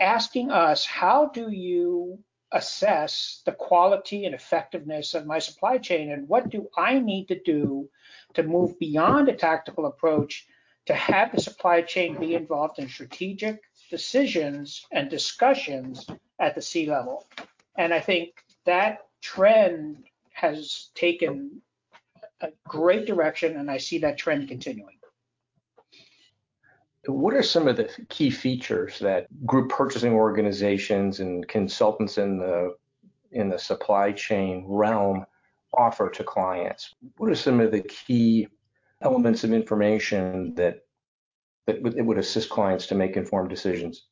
asking 0.00 0.50
us, 0.50 0.84
how 0.84 1.28
do 1.28 1.50
you 1.50 2.18
assess 2.52 3.42
the 3.44 3.52
quality 3.52 4.24
and 4.24 4.34
effectiveness 4.34 5.14
of 5.14 5.26
my 5.26 5.38
supply 5.38 5.76
chain 5.78 6.10
and 6.10 6.28
what 6.28 6.48
do 6.48 6.68
I 6.76 6.98
need 6.98 7.28
to 7.28 7.40
do 7.40 7.88
to 8.34 8.42
move 8.42 8.78
beyond 8.78 9.28
a 9.28 9.34
tactical 9.34 9.86
approach 9.86 10.46
to 10.86 10.94
have 10.94 11.32
the 11.32 11.40
supply 11.40 11.82
chain 11.82 12.18
be 12.18 12.34
involved 12.34 12.78
in 12.78 12.88
strategic 12.88 13.60
decisions 13.90 14.86
and 14.90 15.10
discussions 15.10 16.06
at 16.38 16.54
the 16.54 16.62
C 16.62 16.88
level. 16.88 17.26
And 17.76 17.92
I 17.92 18.00
think 18.00 18.30
that 18.64 19.00
trend 19.20 20.04
has 20.32 20.88
taken 20.94 21.60
a 22.40 22.48
great 22.66 23.06
direction 23.06 23.56
and 23.56 23.70
I 23.70 23.78
see 23.78 23.98
that 23.98 24.16
trend 24.16 24.48
continuing. 24.48 24.97
What 27.08 27.34
are 27.34 27.42
some 27.42 27.68
of 27.68 27.76
the 27.76 27.88
key 28.10 28.28
features 28.30 28.98
that 28.98 29.28
group 29.46 29.70
purchasing 29.70 30.12
organizations 30.12 31.20
and 31.20 31.46
consultants 31.48 32.18
in 32.18 32.38
the 32.38 32.76
in 33.32 33.48
the 33.48 33.58
supply 33.58 34.12
chain 34.12 34.64
realm 34.66 35.24
offer 35.72 36.10
to 36.10 36.24
clients? 36.24 36.94
What 37.16 37.30
are 37.30 37.34
some 37.34 37.60
of 37.60 37.72
the 37.72 37.80
key 37.80 38.48
elements 39.00 39.42
of 39.42 39.52
information 39.52 40.54
that 40.56 40.80
that 41.66 41.82
would, 41.82 42.04
would 42.04 42.18
assist 42.18 42.50
clients 42.50 42.86
to 42.88 42.94
make 42.94 43.16
informed 43.16 43.48
decisions? 43.48 44.04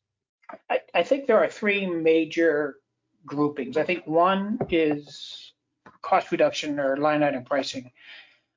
I, 0.70 0.80
I 0.94 1.02
think 1.02 1.26
there 1.26 1.42
are 1.42 1.48
three 1.48 1.86
major 1.86 2.76
groupings. 3.26 3.76
I 3.76 3.84
think 3.84 4.06
one 4.06 4.58
is 4.70 5.52
cost 6.02 6.30
reduction 6.32 6.78
or 6.78 6.96
line 6.96 7.22
item 7.22 7.44
pricing. 7.44 7.90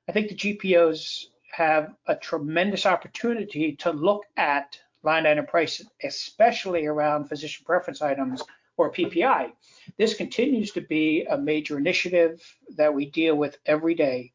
I 0.08 0.12
think 0.12 0.28
the 0.28 0.34
GPOs 0.34 1.26
have 1.50 1.94
a 2.06 2.16
tremendous 2.16 2.86
opportunity 2.86 3.76
to 3.76 3.90
look 3.90 4.24
at 4.36 4.78
line 5.02 5.26
item 5.26 5.46
pricing, 5.46 5.86
especially 6.02 6.86
around 6.86 7.28
physician 7.28 7.64
preference 7.64 8.02
items 8.02 8.42
or 8.76 8.92
PPI. 8.92 9.52
This 9.98 10.14
continues 10.14 10.72
to 10.72 10.80
be 10.80 11.26
a 11.30 11.36
major 11.36 11.78
initiative 11.78 12.42
that 12.76 12.94
we 12.94 13.06
deal 13.06 13.34
with 13.34 13.58
every 13.66 13.94
day. 13.94 14.32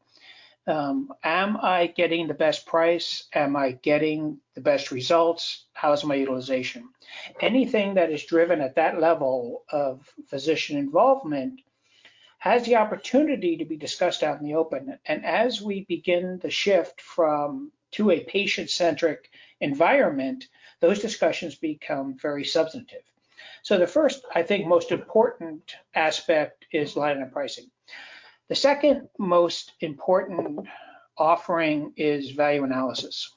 Um, 0.68 1.12
am 1.22 1.58
I 1.62 1.86
getting 1.86 2.26
the 2.26 2.34
best 2.34 2.66
price? 2.66 3.28
Am 3.34 3.54
I 3.54 3.72
getting 3.82 4.38
the 4.54 4.60
best 4.60 4.90
results? 4.90 5.66
How's 5.72 6.04
my 6.04 6.16
utilization? 6.16 6.88
Anything 7.40 7.94
that 7.94 8.10
is 8.10 8.24
driven 8.24 8.60
at 8.60 8.74
that 8.74 9.00
level 9.00 9.62
of 9.70 10.12
physician 10.26 10.76
involvement 10.76 11.60
has 12.38 12.64
the 12.64 12.76
opportunity 12.76 13.56
to 13.56 13.64
be 13.64 13.76
discussed 13.76 14.22
out 14.22 14.40
in 14.40 14.46
the 14.46 14.54
open. 14.54 14.98
And 15.06 15.24
as 15.24 15.60
we 15.60 15.84
begin 15.84 16.38
the 16.42 16.50
shift 16.50 17.00
from 17.00 17.72
to 17.92 18.10
a 18.10 18.24
patient-centric 18.24 19.30
environment, 19.60 20.44
those 20.80 21.00
discussions 21.00 21.54
become 21.54 22.16
very 22.20 22.44
substantive. 22.44 23.02
So 23.62 23.78
the 23.78 23.86
first, 23.86 24.24
I 24.34 24.42
think, 24.42 24.66
most 24.66 24.92
important 24.92 25.74
aspect 25.94 26.66
is 26.72 26.96
line 26.96 27.16
item 27.16 27.30
pricing. 27.30 27.70
The 28.48 28.54
second 28.54 29.08
most 29.18 29.72
important 29.80 30.68
offering 31.18 31.92
is 31.96 32.30
value 32.30 32.64
analysis. 32.64 33.32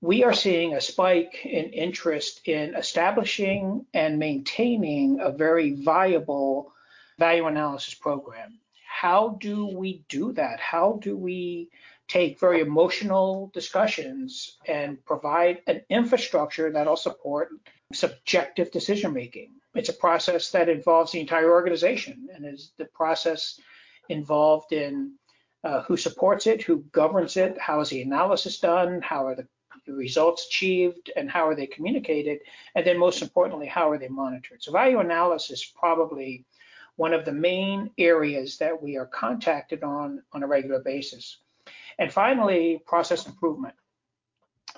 We 0.00 0.22
are 0.22 0.34
seeing 0.34 0.74
a 0.74 0.80
spike 0.80 1.44
in 1.44 1.70
interest 1.70 2.46
in 2.46 2.74
establishing 2.74 3.86
and 3.94 4.18
maintaining 4.18 5.20
a 5.20 5.32
very 5.32 5.72
viable 5.72 6.72
value 7.18 7.46
analysis 7.46 7.94
program. 7.94 8.58
How 8.86 9.36
do 9.40 9.66
we 9.66 10.04
do 10.08 10.32
that? 10.32 10.60
How 10.60 10.98
do 11.02 11.16
we 11.16 11.70
take 12.08 12.38
very 12.38 12.60
emotional 12.60 13.50
discussions 13.52 14.58
and 14.66 15.04
provide 15.04 15.62
an 15.66 15.82
infrastructure 15.90 16.70
that'll 16.70 16.96
support 16.96 17.50
subjective 17.92 18.70
decision 18.70 19.12
making? 19.12 19.50
It's 19.74 19.90
a 19.90 19.94
process 19.94 20.50
that 20.52 20.68
involves 20.68 21.12
the 21.12 21.20
entire 21.20 21.50
organization 21.50 22.28
and 22.34 22.46
is 22.46 22.72
the 22.78 22.86
process 22.86 23.60
involved 24.08 24.72
in 24.72 25.12
uh, 25.64 25.82
who 25.82 25.96
supports 25.96 26.46
it, 26.46 26.62
who 26.62 26.84
governs 26.92 27.36
it, 27.36 27.58
how 27.58 27.80
is 27.80 27.90
the 27.90 28.02
analysis 28.02 28.60
done, 28.60 29.02
how 29.02 29.26
are 29.26 29.34
the 29.34 29.46
results 29.88 30.46
achieved, 30.46 31.10
and 31.16 31.30
how 31.30 31.46
are 31.46 31.54
they 31.54 31.66
communicated, 31.66 32.38
and 32.74 32.86
then 32.86 32.98
most 32.98 33.22
importantly, 33.22 33.66
how 33.66 33.90
are 33.90 33.98
they 33.98 34.08
monitored. 34.08 34.62
So 34.62 34.72
value 34.72 35.00
analysis 35.00 35.64
probably 35.64 36.44
one 36.96 37.12
of 37.12 37.24
the 37.24 37.32
main 37.32 37.90
areas 37.98 38.58
that 38.58 38.82
we 38.82 38.96
are 38.96 39.06
contacted 39.06 39.82
on 39.82 40.22
on 40.32 40.42
a 40.42 40.46
regular 40.46 40.80
basis. 40.80 41.38
And 41.98 42.12
finally, 42.12 42.82
process 42.86 43.26
improvement. 43.26 43.74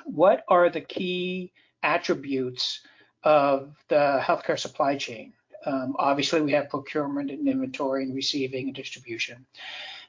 What 0.05 0.45
are 0.49 0.71
the 0.71 0.81
key 0.81 1.53
attributes 1.83 2.81
of 3.25 3.75
the 3.89 4.21
healthcare 4.23 4.59
supply 4.59 4.97
chain? 4.97 5.33
Um, 5.67 5.97
obviously, 5.99 6.41
we 6.41 6.53
have 6.53 6.71
procurement 6.71 7.31
and 7.31 7.49
inventory 7.49 8.05
and 8.05 8.15
receiving 8.15 8.67
and 8.67 8.75
distribution. 8.75 9.45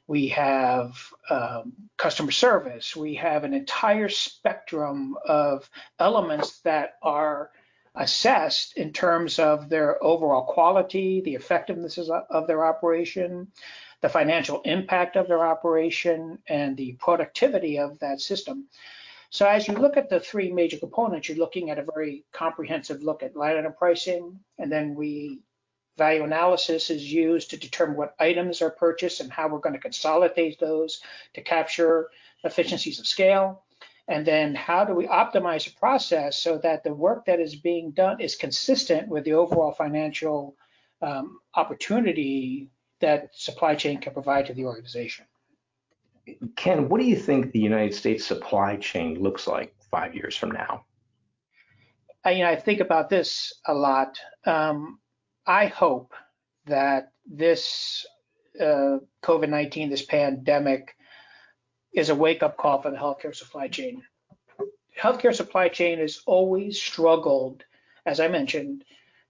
We 0.08 0.28
have 0.30 0.98
um, 1.30 1.74
customer 1.98 2.32
service. 2.32 2.96
We 2.96 3.16
have 3.16 3.44
an 3.44 3.54
entire 3.54 4.10
spectrum 4.10 5.16
of 5.26 5.70
elements 6.00 6.60
that 6.62 6.96
are 7.02 7.52
assessed 7.96 8.78
in 8.78 8.94
terms 8.94 9.40
of 9.40 9.70
their 9.70 10.02
overall 10.04 10.44
quality, 10.44 11.22
the 11.22 11.36
effectiveness 11.36 11.98
of 11.98 12.48
their 12.48 12.66
operation, 12.66 13.48
the 14.02 14.10
financial 14.10 14.62
impact 14.62 15.16
of 15.16 15.28
their 15.28 15.46
operation, 15.46 16.40
and 16.48 16.78
the 16.78 16.94
productivity 16.94 17.78
of 17.78 18.00
that 18.00 18.22
system. 18.22 18.68
So 19.32 19.46
as 19.46 19.68
you 19.68 19.76
look 19.76 19.98
at 19.98 20.10
the 20.10 20.20
three 20.20 20.52
major 20.52 20.78
components, 20.78 21.30
you're 21.30 21.38
looking 21.38 21.70
at 21.70 21.78
a 21.78 21.86
very 21.94 22.26
comprehensive 22.32 23.04
look 23.04 23.22
at 23.22 23.36
line 23.36 23.58
item 23.58 23.74
pricing, 23.74 24.40
and 24.58 24.72
then 24.72 24.96
we 24.96 25.40
value 25.98 26.24
analysis 26.24 26.90
is 26.90 27.12
used 27.12 27.50
to 27.50 27.58
determine 27.58 27.98
what 27.98 28.16
items 28.20 28.62
are 28.62 28.70
purchased 28.72 29.20
and 29.20 29.32
how 29.32 29.50
we're 29.50 29.60
going 29.60 29.76
to 29.76 29.80
consolidate 29.80 30.58
those 30.58 31.02
to 31.34 31.42
capture 31.42 32.10
efficiencies 32.46 33.00
of 33.00 33.06
scale. 33.06 33.64
And 34.10 34.26
then 34.26 34.56
how 34.56 34.86
do 34.86 34.96
we 34.96 35.06
optimize 35.06 35.66
the 35.66 35.80
process 35.80 36.42
so 36.42 36.58
that 36.64 36.84
the 36.84 36.94
work 36.94 37.26
that 37.26 37.40
is 37.40 37.56
being 37.56 37.92
done 37.92 38.20
is 38.20 38.36
consistent 38.36 39.08
with 39.08 39.24
the 39.24 39.34
overall 39.34 39.72
financial 39.72 40.56
um, 41.04 41.40
opportunity 41.56 42.72
that 43.02 43.30
supply 43.34 43.76
chain 43.76 44.02
can 44.02 44.12
provide 44.14 44.48
to 44.48 44.54
the 44.56 44.66
organization? 44.66 45.26
Ken, 46.56 46.90
what 46.90 47.00
do 47.00 47.06
you 47.06 47.16
think 47.16 47.52
the 47.52 47.60
United 47.60 47.94
States 47.94 48.26
supply 48.26 48.78
chain 48.78 49.22
looks 49.22 49.46
like 49.46 49.76
five 49.92 50.16
years 50.16 50.36
from 50.36 50.52
now? 50.52 50.86
I, 52.26 52.32
you 52.32 52.44
know, 52.44 52.50
I 52.50 52.56
think 52.56 52.80
about 52.80 53.10
this 53.10 53.54
a 53.68 53.74
lot. 53.76 54.20
Um, 54.46 55.00
I 55.46 55.68
hope 55.68 56.14
that 56.66 57.12
this 57.28 58.08
uh, 58.60 58.98
COVID-19, 59.24 59.92
this 59.92 60.06
pandemic, 60.06 60.96
is 61.94 62.10
a 62.10 62.16
wake-up 62.16 62.58
call 62.58 62.82
for 62.82 62.92
the 62.92 62.98
healthcare 62.98 63.36
supply 63.36 63.68
chain. 63.68 64.04
Healthcare 64.98 65.34
supply 65.34 65.70
chain 65.70 66.00
has 66.00 66.22
always 66.26 66.82
struggled, 66.82 67.64
as 68.06 68.20
I 68.20 68.28
mentioned, 68.28 68.84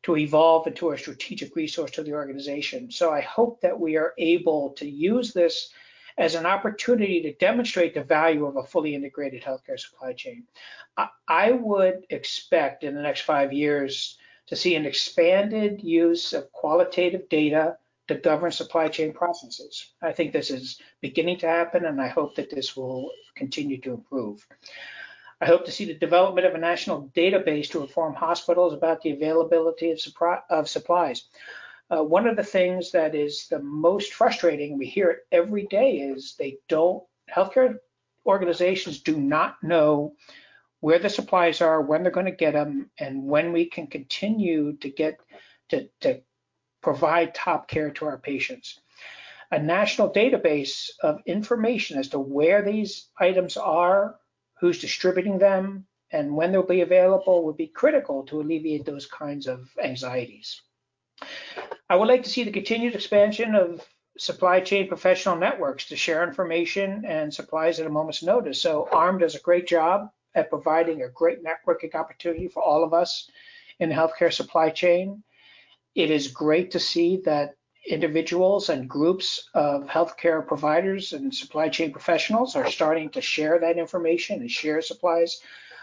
to 0.04 0.18
evolve 0.18 0.68
into 0.68 0.92
a 0.92 0.98
strategic 0.98 1.56
resource 1.56 1.92
to 1.92 2.04
the 2.04 2.13
organization. 2.13 2.92
So 2.92 3.12
I 3.12 3.22
hope 3.22 3.62
that 3.62 3.80
we 3.80 3.98
are 3.98 4.13
able 4.18 4.72
to 4.78 4.89
use 4.89 5.34
this 5.34 5.72
as 6.18 6.36
an 6.36 6.46
opportunity 6.46 7.22
to 7.22 7.34
demonstrate 7.34 7.94
the 7.94 8.04
value 8.04 8.46
of 8.46 8.58
a 8.58 8.63
fully 8.63 8.94
integrated 8.94 9.42
healthcare 9.42 9.80
supply 9.80 10.13
chain. 10.13 10.44
I, 11.28 11.51
would 11.51 12.06
expect 12.10 12.84
in 12.84 12.94
the 12.94 13.01
next 13.01 13.22
five 13.22 13.54
years 13.54 14.18
to 14.48 14.56
see 14.56 14.75
an 14.75 14.86
expanded 14.86 15.82
use 15.82 16.34
of 16.34 16.51
qualitative 16.51 17.30
data 17.30 17.78
to 18.10 18.16
govern 18.16 18.51
supply 18.51 18.88
chain 18.88 19.13
processes. 19.13 19.94
I 20.01 20.12
think 20.12 20.34
this 20.34 20.50
is 20.50 20.82
beginning 21.00 21.38
to 21.39 21.48
happen, 21.48 21.86
and 21.86 22.01
I 22.01 22.08
hope 22.08 22.36
that 22.36 22.50
this 22.50 22.75
will 22.75 23.12
continue 23.36 23.80
to 23.82 23.94
improve. 23.94 24.46
I 25.39 25.46
hope 25.46 25.63
to 25.66 25.72
see 25.72 25.86
the 25.86 25.94
development 25.94 26.48
of 26.48 26.56
a 26.56 26.58
national 26.58 27.12
database 27.16 27.70
to 27.70 27.82
inform 27.82 28.16
hospitals 28.16 28.74
about 28.74 29.01
the 29.04 29.12
availability 29.12 29.92
of, 29.92 30.00
of 30.50 30.68
supplies. 30.68 31.25
Uh, 31.92 32.04
one 32.04 32.28
of 32.28 32.36
the 32.36 32.44
things 32.44 32.92
that 32.92 33.13
is 33.13 33.48
the 33.48 33.60
most 33.60 34.13
frustrating, 34.13 34.78
we 34.78 34.88
hear 34.88 35.12
it 35.12 35.20
every 35.32 35.68
day, 35.68 36.00
is 36.00 36.36
they 36.38 36.58
don't, 36.68 37.04
healthcare 37.32 37.78
organizations 38.25 39.01
do 39.01 39.18
not 39.18 39.62
know 39.62 40.13
where 40.80 41.00
the 41.00 41.10
supplies 41.10 41.62
are, 41.62 41.80
when 41.80 42.01
they're 42.01 42.12
going 42.12 42.25
to 42.25 42.32
get 42.32 42.54
them, 42.54 42.89
and 42.98 43.24
when 43.24 43.54
we 43.54 43.66
can 43.66 43.86
continue 43.86 44.75
to 44.78 44.89
get 44.89 45.20
to, 45.70 45.88
to 46.01 46.22
provide 46.82 47.36
top 47.36 47.68
care 47.68 47.92
to 47.92 48.06
our 48.06 48.18
patients. 48.18 48.80
A 49.52 49.60
national 49.60 50.14
database 50.14 50.90
of 51.02 51.22
information 51.26 51.98
as 51.98 52.10
to 52.10 52.20
where 52.20 52.62
these 52.62 53.08
items 53.20 53.58
are, 53.58 54.16
who's 54.60 54.80
distributing 54.80 55.40
them, 55.40 55.86
and 56.12 56.36
when 56.36 56.52
they'll 56.52 56.64
be 56.64 56.82
available 56.82 57.44
would 57.44 57.58
be 57.58 57.68
critical 57.68 58.24
to 58.24 58.42
alleviate 58.42 58.86
those 58.86 59.06
kinds 59.06 59.48
of 59.48 59.70
anxieties. 59.82 60.62
I 61.90 61.96
would 61.96 62.08
like 62.08 62.24
to 62.24 62.30
see 62.30 62.44
the 62.44 62.52
continued 62.52 62.96
expansion 62.96 63.56
of 63.56 63.86
supply 64.18 64.60
chain 64.60 64.88
professional 64.88 65.36
networks 65.36 65.86
to 65.88 65.96
share 65.96 66.28
information 66.28 67.06
and 67.06 67.34
supplies 67.34 67.80
at 67.80 67.88
a 67.88 67.90
moment's 67.90 68.22
notice. 68.22 68.62
So 68.62 68.88
AHRMM 68.92 69.20
does 69.20 69.36
a 69.36 69.40
great 69.40 69.68
job 69.68 70.10
at 70.36 70.50
providing 70.50 71.02
a 71.02 71.10
great 71.10 71.40
networking 71.44 71.96
opportunity 71.96 72.48
for 72.48 72.62
all 72.62 72.84
of 72.84 72.94
us 72.94 73.30
in 73.80 73.90
the 73.90 73.96
healthcare 73.96 74.32
supply 74.32 74.70
chain. 74.70 75.24
It 76.00 76.12
is 76.12 76.30
great 76.30 76.72
to 76.72 76.80
see 76.80 77.18
that 77.26 77.56
individuals 77.86 78.70
and 78.70 78.90
groups 78.90 79.50
of 79.54 79.84
healthcare 79.84 80.48
providers 80.48 81.12
and 81.12 81.36
supply 81.36 81.68
chain 81.68 81.92
professionals 81.92 82.56
are 82.56 82.72
starting 82.72 83.10
to 83.10 83.22
share 83.22 83.60
that 83.60 83.78
information 83.78 84.40
and 84.40 84.50
share 84.50 84.82
supplies 84.82 85.42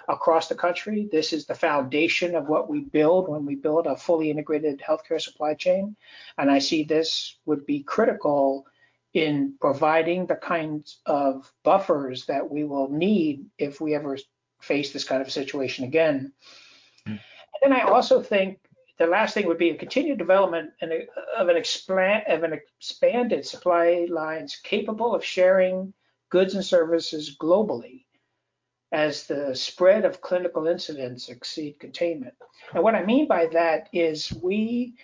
across 0.08 0.48
the 0.48 0.54
country. 0.54 1.06
This 1.12 1.34
is 1.34 1.44
the 1.44 1.54
foundation 1.54 2.34
of 2.34 2.48
what 2.48 2.70
we 2.70 2.80
build 2.80 3.28
when 3.28 3.44
we 3.44 3.56
build 3.56 3.86
a 3.86 3.94
fully 3.94 4.30
integrated 4.30 4.80
healthcare 4.80 5.20
supply 5.20 5.52
chain. 5.52 5.94
And 6.38 6.50
I 6.50 6.60
see 6.60 6.82
this 6.82 7.36
would 7.44 7.66
be 7.66 7.82
critical 7.82 8.64
in 9.12 9.56
providing 9.60 10.24
the 10.24 10.36
kinds 10.36 11.00
of 11.04 11.52
buffers 11.62 12.24
that 12.24 12.50
we 12.50 12.64
will 12.64 12.88
need 12.88 13.44
if 13.58 13.82
we 13.82 13.94
ever 13.94 14.16
face 14.62 14.94
this 14.94 15.04
kind 15.04 15.20
of 15.20 15.30
situation 15.30 15.84
again. 15.84 16.32
Mm. 17.06 17.20
And 17.62 17.74
I 17.74 17.82
also 17.82 18.22
think 18.22 18.60
the 18.98 19.06
last 19.06 19.34
thing 19.34 19.46
would 19.46 19.58
be 19.58 19.70
a 19.70 19.76
continued 19.76 20.18
development 20.18 20.70
of 21.36 21.48
an, 21.48 21.56
expand, 21.56 22.24
of 22.28 22.42
an 22.42 22.52
expanded 22.52 23.46
supply 23.46 24.06
lines 24.10 24.56
capable 24.62 25.14
of 25.14 25.24
sharing 25.24 25.92
goods 26.30 26.54
and 26.54 26.64
services 26.64 27.36
globally 27.38 28.04
as 28.92 29.26
the 29.26 29.54
spread 29.54 30.04
of 30.04 30.20
clinical 30.20 30.66
incidents 30.66 31.28
exceed 31.28 31.78
containment. 31.78 32.34
And 32.72 32.82
what 32.82 32.94
I 32.94 33.04
mean 33.04 33.26
by 33.26 33.46
that 33.52 33.88
is 33.92 34.32
we 34.32 34.94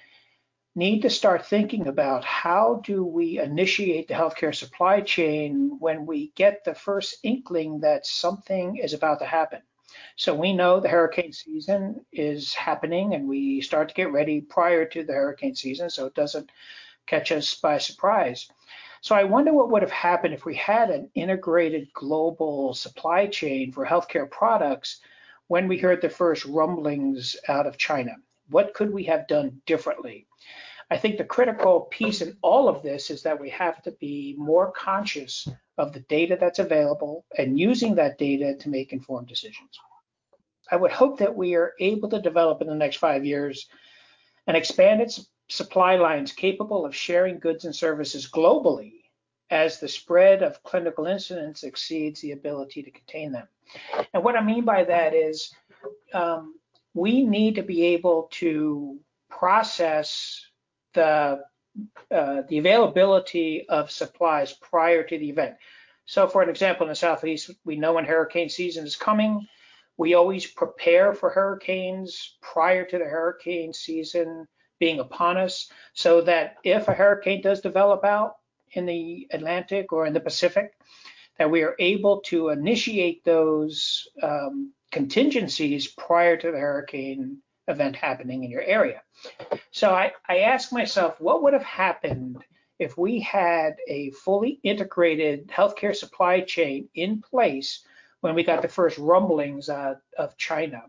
need 0.74 1.02
to 1.02 1.11
start 1.11 1.44
thinking 1.44 1.87
about 1.87 2.24
how 2.24 2.81
do 2.85 3.05
we 3.05 3.38
initiate 3.38 4.09
the 4.09 4.14
healthcare 4.14 4.55
supply 4.55 5.02
chain 5.02 5.76
when 5.81 6.07
we 6.07 6.33
get 6.35 6.64
the 6.64 6.74
first 6.74 7.18
inkling 7.22 7.81
that 7.81 8.07
something 8.07 8.76
is 8.76 8.94
about 8.94 9.18
to 9.18 9.26
happen. 9.26 9.61
So 10.16 10.35
we 10.35 10.53
know 10.53 10.79
the 10.79 10.88
hurricane 10.88 11.33
season 11.33 12.05
is 12.12 12.55
happening 12.55 13.14
and 13.14 13.29
we 13.29 13.61
start 13.61 13.88
to 13.88 13.94
get 13.94 14.12
ready 14.12 14.40
prior 14.40 14.85
to 14.87 15.05
the 15.05 15.12
hurricane 15.14 15.55
season 15.55 15.90
so 15.90 16.07
it 16.07 16.14
doesn't 16.14 16.51
catch 17.07 17.33
us 17.33 17.55
by 17.55 17.79
surprise. 17.79 18.48
So 19.01 19.14
I 19.14 19.25
wonder 19.25 19.53
what 19.53 19.70
would 19.70 19.83
have 19.83 19.90
happened 19.90 20.35
if 20.35 20.44
we 20.44 20.55
had 20.55 20.90
an 20.90 21.11
integrated 21.14 21.92
global 21.92 22.75
supply 22.75 23.27
chain 23.27 23.72
for 23.72 23.85
healthcare 23.85 24.31
products 24.31 25.01
when 25.48 25.66
we 25.66 25.79
heard 25.79 26.01
the 26.01 26.09
first 26.09 26.44
rumblings 26.44 27.37
out 27.48 27.66
of 27.66 27.79
China. 27.79 28.12
What 28.48 28.75
could 28.75 28.92
we 28.92 29.05
have 29.05 29.27
done 29.27 29.61
differently? 29.66 30.27
I 30.90 30.98
think 30.98 31.16
the 31.16 31.25
critical 31.25 31.88
piece 31.90 32.20
in 32.20 32.37
all 32.42 32.68
of 32.68 32.83
this 32.83 33.11
is 33.11 33.22
that 33.22 33.40
we 33.40 33.48
have 33.51 33.83
to 33.83 33.92
be 33.92 34.35
more 34.38 34.70
conscious 34.72 35.48
of 35.79 35.92
the 35.92 36.01
data 36.01 36.37
that's 36.38 36.59
available 36.59 37.25
and 37.38 37.59
using 37.59 37.94
that 37.94 38.18
data 38.18 38.55
to 38.61 38.68
make 38.68 38.92
informed 38.92 39.27
decisions. 39.27 39.81
I 40.70 40.77
would 40.77 40.92
hope 40.92 41.18
that 41.18 41.37
we 41.37 41.55
are 41.55 41.72
able 41.81 42.09
to 42.11 42.20
develop 42.20 42.61
in 42.61 42.68
the 42.68 42.75
next 42.75 42.96
five 42.96 43.25
years 43.25 43.68
an 44.46 44.57
expanded 44.57 45.12
supply 45.48 45.96
lines 45.96 46.33
capable 46.33 46.85
of 46.85 46.96
sharing 46.96 47.38
goods 47.38 47.64
and 47.64 47.75
services 47.75 48.31
globally 48.31 49.03
as 49.51 49.79
the 49.79 49.88
spread 49.88 50.42
of 50.42 50.62
clinical 50.62 51.07
incidents 51.07 51.62
exceeds 51.62 52.20
the 52.20 52.33
ability 52.33 52.83
to 52.83 52.90
contain 52.90 53.33
them. 53.33 53.46
And 54.14 54.25
what 54.25 54.37
I 54.37 54.42
mean 54.42 54.64
by 54.64 54.85
that 54.85 55.14
is 55.14 55.55
um, 56.14 56.55
we 56.94 57.25
need 57.25 57.57
to 57.57 57.62
be 57.62 57.83
able 57.87 58.29
to 58.33 58.98
process 59.29 60.44
the 60.94 61.42
uh, 62.11 62.42
the 62.48 62.59
availability 62.59 63.66
of 63.68 63.90
supplies 63.90 64.53
prior 64.53 65.03
to 65.03 65.18
the 65.18 65.31
event. 65.31 65.55
So, 66.05 66.29
for 66.29 66.42
an 66.42 66.51
example, 66.51 66.85
in 66.85 66.90
the 66.90 66.94
southeast, 66.94 67.51
we 67.64 67.77
know 67.77 67.94
when 67.94 68.05
hurricane 68.05 68.51
season 68.51 68.85
is 68.85 68.96
coming. 68.96 69.46
We 69.96 70.14
always 70.14 70.46
prepare 70.46 71.14
for 71.14 71.31
hurricanes 71.31 72.37
prior 72.40 72.85
to 72.85 72.98
the 72.98 73.05
hurricane 73.05 73.72
season 73.72 74.46
being 74.78 75.00
upon 75.00 75.37
us 75.37 75.70
so 75.94 76.22
that 76.22 76.57
if 76.64 76.88
a 76.88 76.92
hurricane 76.92 77.42
does 77.42 77.61
develop 77.61 78.05
out 78.05 78.37
in 78.72 78.87
the 78.87 79.28
Atlantic 79.31 79.92
or 79.92 80.07
in 80.07 80.12
the 80.12 80.20
Pacific, 80.20 80.72
that 81.38 81.50
we 81.50 81.62
are 81.62 81.76
able 81.78 82.20
to 82.20 82.48
initiate 82.48 83.24
those 83.24 84.09
um, 84.22 84.72
contingencies 84.90 85.87
prior 85.87 86.37
to 86.37 86.50
the 86.50 86.59
hurricane 86.59 87.38
event 87.68 87.96
happening 87.96 88.44
in 88.44 88.50
your 88.50 88.62
area. 88.62 89.02
So 89.70 89.90
I, 89.90 90.12
I 90.28 90.38
ask 90.40 90.72
myself, 90.72 91.20
what 91.20 91.42
would 91.42 91.52
have 91.52 91.62
happened 91.62 92.44
if 92.78 92.98
we 92.98 93.20
had 93.20 93.76
a 93.88 94.11
fully 94.11 94.59
integrated 94.62 95.48
healthcare 95.48 95.94
supply 95.94 96.40
chain 96.40 96.88
in 96.94 97.22
place 97.22 97.85
when 98.22 98.35
we 98.35 98.42
got 98.42 98.62
the 98.62 98.68
first 98.68 98.96
rumblings 98.98 99.68
uh, 99.68 99.94
of 100.16 100.37
China? 100.38 100.82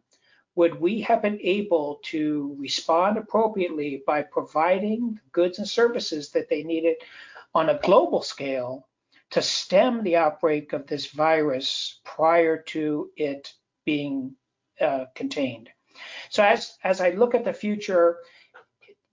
would 0.56 0.80
we 0.80 1.02
have 1.02 1.22
been 1.22 1.40
able 1.42 2.00
to 2.04 2.56
respond 2.60 3.18
appropriately 3.18 4.04
by 4.06 4.22
providing 4.22 5.20
goods 5.32 5.58
and 5.58 5.68
services 5.68 6.30
that 6.32 6.50
they 6.50 6.64
needed 6.64 6.96
on 7.56 7.70
a 7.70 7.80
global 7.80 8.22
scale 8.22 8.88
to 9.32 9.42
stem 9.42 10.04
the 10.04 10.16
outbreak 10.16 10.74
of 10.74 10.86
this 10.86 11.08
virus 11.08 12.00
prior 12.04 12.62
to 12.62 13.10
it 13.16 13.52
being 13.86 14.36
uh, 14.80 15.06
contained? 15.16 15.70
So 16.30 16.44
as 16.44 16.78
as 16.84 17.02
I 17.02 17.12
look 17.12 17.34
at 17.34 17.46
the 17.46 17.54
future, 17.54 18.18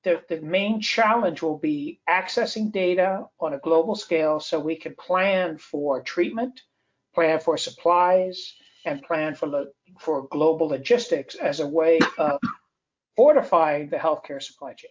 the, 0.02 0.22
the 0.28 0.40
main 0.40 0.80
challenge 0.80 1.42
will 1.42 1.58
be 1.58 2.00
accessing 2.08 2.72
data 2.72 3.26
on 3.38 3.54
a 3.54 3.58
global 3.58 3.94
scale 3.94 4.40
so 4.40 4.58
we 4.58 4.76
can 4.76 4.94
plan 4.94 5.58
for 5.58 6.02
treatment, 6.02 6.62
plan 7.20 7.38
for 7.38 7.58
supplies, 7.58 8.54
and 8.86 9.02
plan 9.02 9.34
for, 9.34 9.66
for 9.98 10.26
global 10.28 10.68
logistics 10.68 11.34
as 11.34 11.60
a 11.60 11.66
way 11.66 11.98
of 12.16 12.40
fortifying 13.14 13.90
the 13.90 13.96
healthcare 13.98 14.42
supply 14.42 14.72
chain. 14.72 14.90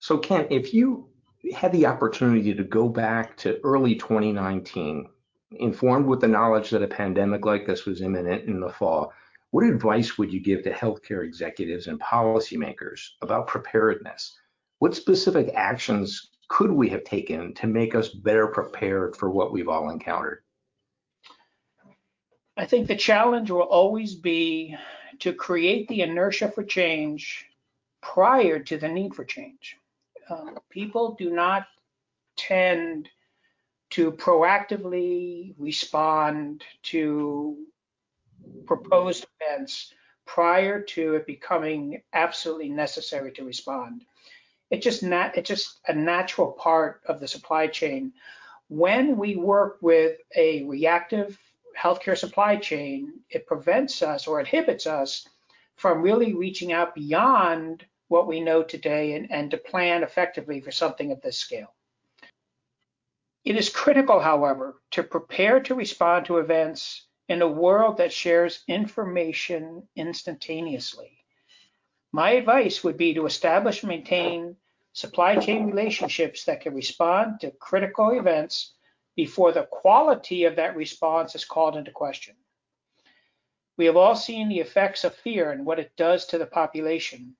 So, 0.00 0.18
Ken, 0.18 0.48
if 0.50 0.74
you 0.74 1.08
had 1.54 1.70
the 1.70 1.86
opportunity 1.86 2.52
to 2.52 2.64
go 2.64 2.88
back 2.88 3.36
to 3.36 3.60
early 3.62 3.94
2019, 3.94 5.08
informed 5.52 6.06
with 6.06 6.20
the 6.20 6.26
knowledge 6.26 6.70
that 6.70 6.82
a 6.82 6.88
pandemic 6.88 7.46
like 7.46 7.64
this 7.64 7.84
was 7.84 8.02
imminent 8.02 8.48
in 8.48 8.58
the 8.58 8.72
fall, 8.72 9.12
what 9.52 9.64
advice 9.64 10.18
would 10.18 10.32
you 10.32 10.40
give 10.40 10.64
to 10.64 10.72
healthcare 10.72 11.24
executives 11.24 11.86
and 11.86 12.00
policymakers 12.00 13.10
about 13.22 13.46
preparedness? 13.46 14.36
What 14.80 14.96
specific 14.96 15.52
actions 15.54 16.30
could 16.48 16.72
we 16.72 16.88
have 16.88 17.04
taken 17.04 17.54
to 17.54 17.68
make 17.68 17.94
us 17.94 18.08
better 18.08 18.48
prepared 18.48 19.14
for 19.14 19.30
what 19.30 19.52
we've 19.52 19.68
all 19.68 19.90
encountered? 19.90 20.42
I 22.58 22.66
think 22.66 22.88
the 22.88 22.96
challenge 22.96 23.52
will 23.52 23.62
always 23.62 24.16
be 24.16 24.76
to 25.20 25.32
create 25.32 25.86
the 25.86 26.02
inertia 26.02 26.50
for 26.50 26.64
change 26.64 27.46
prior 28.00 28.58
to 28.58 28.76
the 28.76 28.88
need 28.88 29.14
for 29.14 29.24
change. 29.24 29.76
Um, 30.28 30.58
people 30.68 31.14
do 31.14 31.30
not 31.30 31.68
tend 32.36 33.08
to 33.90 34.10
proactively 34.10 35.54
respond 35.56 36.64
to 36.82 37.58
proposed 38.66 39.24
events 39.40 39.94
prior 40.26 40.82
to 40.82 41.14
it 41.14 41.26
becoming 41.26 42.02
absolutely 42.12 42.70
necessary 42.70 43.30
to 43.32 43.44
respond. 43.44 44.04
It's 44.72 44.84
just 44.84 45.04
not, 45.04 45.38
it's 45.38 45.48
just 45.48 45.78
a 45.86 45.94
natural 45.94 46.50
part 46.50 47.02
of 47.06 47.20
the 47.20 47.28
supply 47.28 47.68
chain. 47.68 48.12
When 48.68 49.16
we 49.16 49.36
work 49.36 49.78
with 49.80 50.18
a 50.36 50.64
reactive 50.64 51.38
healthcare 51.78 52.16
supply 52.16 52.56
chain, 52.56 53.20
it 53.30 53.46
prevents 53.46 54.02
us 54.02 54.26
or 54.26 54.40
inhibits 54.40 54.86
us 54.86 55.28
from 55.76 56.02
really 56.02 56.34
reaching 56.34 56.72
out 56.72 56.94
beyond 56.94 57.86
what 58.08 58.26
we 58.26 58.40
know 58.40 58.62
today 58.62 59.12
and, 59.12 59.30
and 59.30 59.50
to 59.50 59.56
plan 59.56 60.02
effectively 60.02 60.60
for 60.60 60.72
something 60.72 61.12
of 61.12 61.20
this 61.20 61.38
scale. 61.38 61.72
It 63.44 63.56
is 63.56 63.70
critical, 63.70 64.18
however, 64.18 64.80
to 64.92 65.02
prepare 65.02 65.60
to 65.60 65.74
respond 65.74 66.26
to 66.26 66.38
events 66.38 67.06
in 67.28 67.42
a 67.42 67.48
world 67.48 67.98
that 67.98 68.12
shares 68.12 68.64
information 68.66 69.86
instantaneously. 69.94 71.24
My 72.10 72.30
advice 72.30 72.82
would 72.82 72.96
be 72.96 73.14
to 73.14 73.26
establish 73.26 73.82
and 73.82 73.88
maintain 73.88 74.56
supply 74.92 75.36
chain 75.36 75.66
relationships 75.66 76.44
that 76.44 76.62
can 76.62 76.74
respond 76.74 77.40
to 77.40 77.50
critical 77.52 78.18
events 78.18 78.74
before 79.18 79.50
the 79.50 79.64
quality 79.64 80.44
of 80.44 80.54
that 80.54 80.76
response 80.76 81.34
is 81.34 81.44
called 81.44 81.74
into 81.76 81.90
question. 81.90 82.36
We 83.76 83.86
have 83.86 83.96
all 83.96 84.14
seen 84.14 84.48
the 84.48 84.60
effects 84.60 85.02
of 85.02 85.12
fear 85.12 85.50
and 85.50 85.66
what 85.66 85.80
it 85.80 85.90
does 85.96 86.26
to 86.26 86.38
the 86.38 86.46
population. 86.46 87.34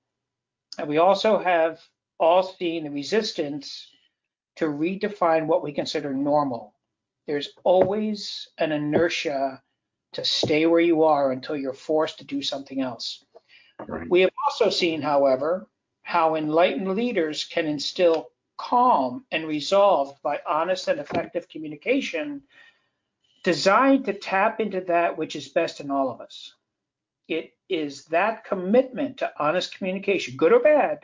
And 0.77 0.89
we 0.89 0.97
also 0.97 1.39
have 1.39 1.79
all 2.19 2.43
seen 2.43 2.83
the 2.83 2.89
resistance 2.89 3.87
to 4.57 4.65
redefine 4.65 5.47
what 5.47 5.63
we 5.63 5.71
consider 5.71 6.13
normal. 6.13 6.73
There's 7.27 7.47
always 7.63 8.49
an 8.57 8.73
inertia 8.73 9.63
to 10.11 10.25
stay 10.25 10.65
where 10.65 10.81
you 10.81 11.03
are 11.03 11.31
until 11.31 11.55
you're 11.55 11.71
forced 11.71 12.17
to 12.17 12.25
do 12.25 12.41
something 12.41 12.81
else. 12.81 13.23
Right. 13.87 14.09
We 14.09 14.19
have 14.19 14.31
also 14.45 14.69
seen, 14.69 15.01
however, 15.01 15.69
how 16.01 16.35
enlightened 16.35 16.93
leaders 16.93 17.45
can 17.45 17.67
instill 17.67 18.31
calm 18.59 19.25
and 19.31 19.47
resolved 19.47 20.21
by 20.21 20.39
honest 20.47 20.89
and 20.89 20.99
effective 20.99 21.47
communication 21.47 22.43
designed 23.43 24.05
to 24.05 24.13
tap 24.13 24.59
into 24.59 24.81
that 24.81 25.17
which 25.17 25.35
is 25.35 25.47
best 25.47 25.79
in 25.79 25.89
all 25.89 26.11
of 26.11 26.19
us. 26.19 26.53
It 27.27 27.53
is 27.69 28.05
that 28.05 28.43
commitment 28.43 29.19
to 29.19 29.31
honest 29.39 29.75
communication, 29.75 30.35
good 30.35 30.51
or 30.51 30.59
bad, 30.59 30.99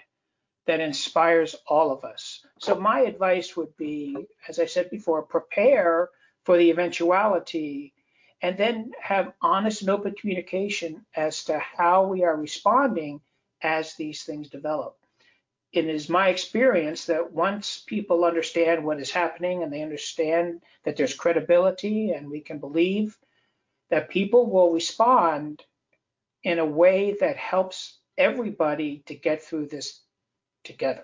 that 0.67 0.81
inspires 0.81 1.55
all 1.67 1.91
of 1.91 2.03
us. 2.03 2.45
So 2.59 2.75
my 2.75 3.01
advice 3.01 3.55
would 3.55 3.75
be, 3.77 4.27
as 4.49 4.59
I 4.59 4.65
said 4.65 4.89
before, 4.89 5.21
prepare 5.21 6.09
for 6.43 6.57
the 6.57 6.71
eventuality 6.71 7.93
and 8.41 8.57
then 8.57 8.91
have 8.99 9.33
honest 9.41 9.81
and 9.81 9.89
open 9.91 10.13
communication 10.19 11.05
as 11.15 11.45
to 11.45 11.57
how 11.59 12.07
we 12.07 12.23
are 12.23 12.35
responding 12.35 13.21
as 13.61 13.95
these 13.95 14.23
things 14.23 14.49
develop. 14.49 14.97
It 15.75 15.87
is 15.87 16.07
my 16.07 16.29
experience 16.29 17.03
that 17.07 17.33
once 17.33 17.83
people 17.85 18.23
understand 18.23 18.85
what 18.85 19.01
is 19.01 19.11
happening 19.11 19.61
and 19.61 19.73
they 19.73 19.81
understand 19.81 20.61
that 20.85 20.95
there's 20.95 21.13
credibility 21.13 22.11
and 22.11 22.31
we 22.31 22.39
can 22.39 22.59
believe 22.59 23.17
that 23.89 24.09
people 24.09 24.49
will 24.49 24.71
respond 24.71 25.61
in 26.43 26.59
a 26.59 26.65
way 26.65 27.17
that 27.19 27.35
helps 27.35 27.99
everybody 28.17 29.03
to 29.07 29.15
get 29.15 29.43
through 29.43 29.67
this 29.67 29.99
together. 30.63 31.03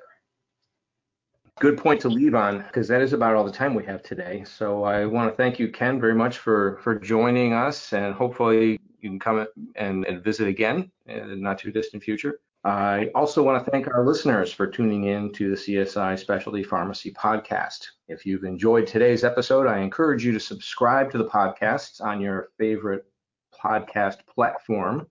Good 1.60 1.78
point 1.78 2.00
to 2.02 2.10
leave 2.10 2.34
on 2.34 2.60
because 2.60 2.88
that 2.88 3.02
is 3.02 3.12
about 3.12 3.36
all 3.36 3.44
the 3.44 3.52
time 3.52 3.76
we 3.76 3.84
have 3.84 4.02
today. 4.02 4.46
So 4.46 4.86
I 4.86 5.06
want 5.06 5.30
to 5.30 5.36
thank 5.36 5.60
you, 5.60 5.70
Ken, 5.70 6.00
very 6.00 6.16
much 6.16 6.38
for 6.38 6.80
for 6.82 6.98
joining 6.98 7.52
us, 7.52 7.92
and 7.92 8.16
hopefully 8.16 8.80
you 9.02 9.10
can 9.10 9.20
come 9.20 9.46
and, 9.76 10.06
and 10.06 10.24
visit 10.24 10.48
again 10.48 10.90
in 11.08 11.28
the 11.28 11.36
not 11.36 11.60
too 11.60 11.72
distant 11.72 12.04
future. 12.04 12.40
I 12.64 13.10
also 13.16 13.42
want 13.42 13.66
to 13.66 13.72
thank 13.72 13.88
our 13.88 14.06
listeners 14.06 14.54
for 14.54 14.68
tuning 14.68 15.06
in 15.06 15.34
to 15.34 15.50
the 15.50 15.56
CSI 15.56 16.20
Specialty 16.20 16.62
Pharmacy 16.62 17.12
podcast. 17.12 17.88
If 18.08 18.24
you've 18.24 18.44
enjoyed 18.44 18.86
today's 18.86 19.24
episode, 19.24 19.66
I 19.66 19.80
encourage 19.80 20.24
you 20.24 20.32
to 20.34 20.40
subscribe 20.40 21.10
to 21.12 21.18
the 21.18 21.26
podcast 21.26 22.02
on 22.02 22.22
your 22.22 22.50
favorite 22.60 23.06
podcast 23.52 24.18
platform. 24.28 25.08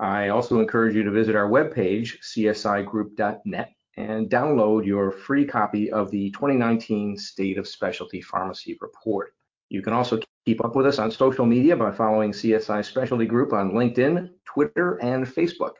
I 0.00 0.30
also 0.30 0.58
encourage 0.58 0.96
you 0.96 1.04
to 1.04 1.12
visit 1.12 1.36
our 1.36 1.48
webpage, 1.48 2.16
csigroup.net, 2.20 3.72
and 3.96 4.28
download 4.28 4.84
your 4.84 5.12
free 5.12 5.44
copy 5.44 5.92
of 5.92 6.10
the 6.10 6.32
2019 6.32 7.16
State 7.16 7.58
of 7.58 7.68
Specialty 7.68 8.20
Pharmacy 8.20 8.76
Report. 8.80 9.34
You 9.68 9.82
can 9.82 9.92
also 9.92 10.18
keep 10.44 10.64
up 10.64 10.74
with 10.74 10.86
us 10.86 10.98
on 10.98 11.12
social 11.12 11.46
media 11.46 11.76
by 11.76 11.92
following 11.92 12.32
CSI 12.32 12.84
Specialty 12.84 13.26
Group 13.26 13.52
on 13.52 13.70
LinkedIn, 13.70 14.30
Twitter, 14.44 15.00
and 15.00 15.24
Facebook. 15.24 15.74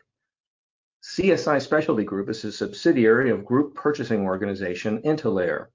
CSI 1.02 1.60
Specialty 1.60 2.04
Group 2.04 2.28
is 2.28 2.44
a 2.44 2.52
subsidiary 2.52 3.30
of 3.30 3.44
group 3.44 3.74
purchasing 3.74 4.20
organization 4.24 5.02
Intalere. 5.02 5.66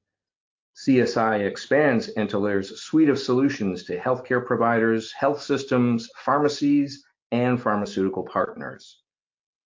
CSI 0.76 1.46
expands 1.46 2.14
Intalere's 2.16 2.82
suite 2.82 3.10
of 3.10 3.20
solutions 3.20 3.84
to 3.84 4.00
healthcare 4.00 4.46
providers, 4.46 5.12
health 5.12 5.42
systems, 5.42 6.10
pharmacies, 6.16 7.04
and 7.32 7.62
pharmaceutical 7.62 8.24
partners. 8.24 9.02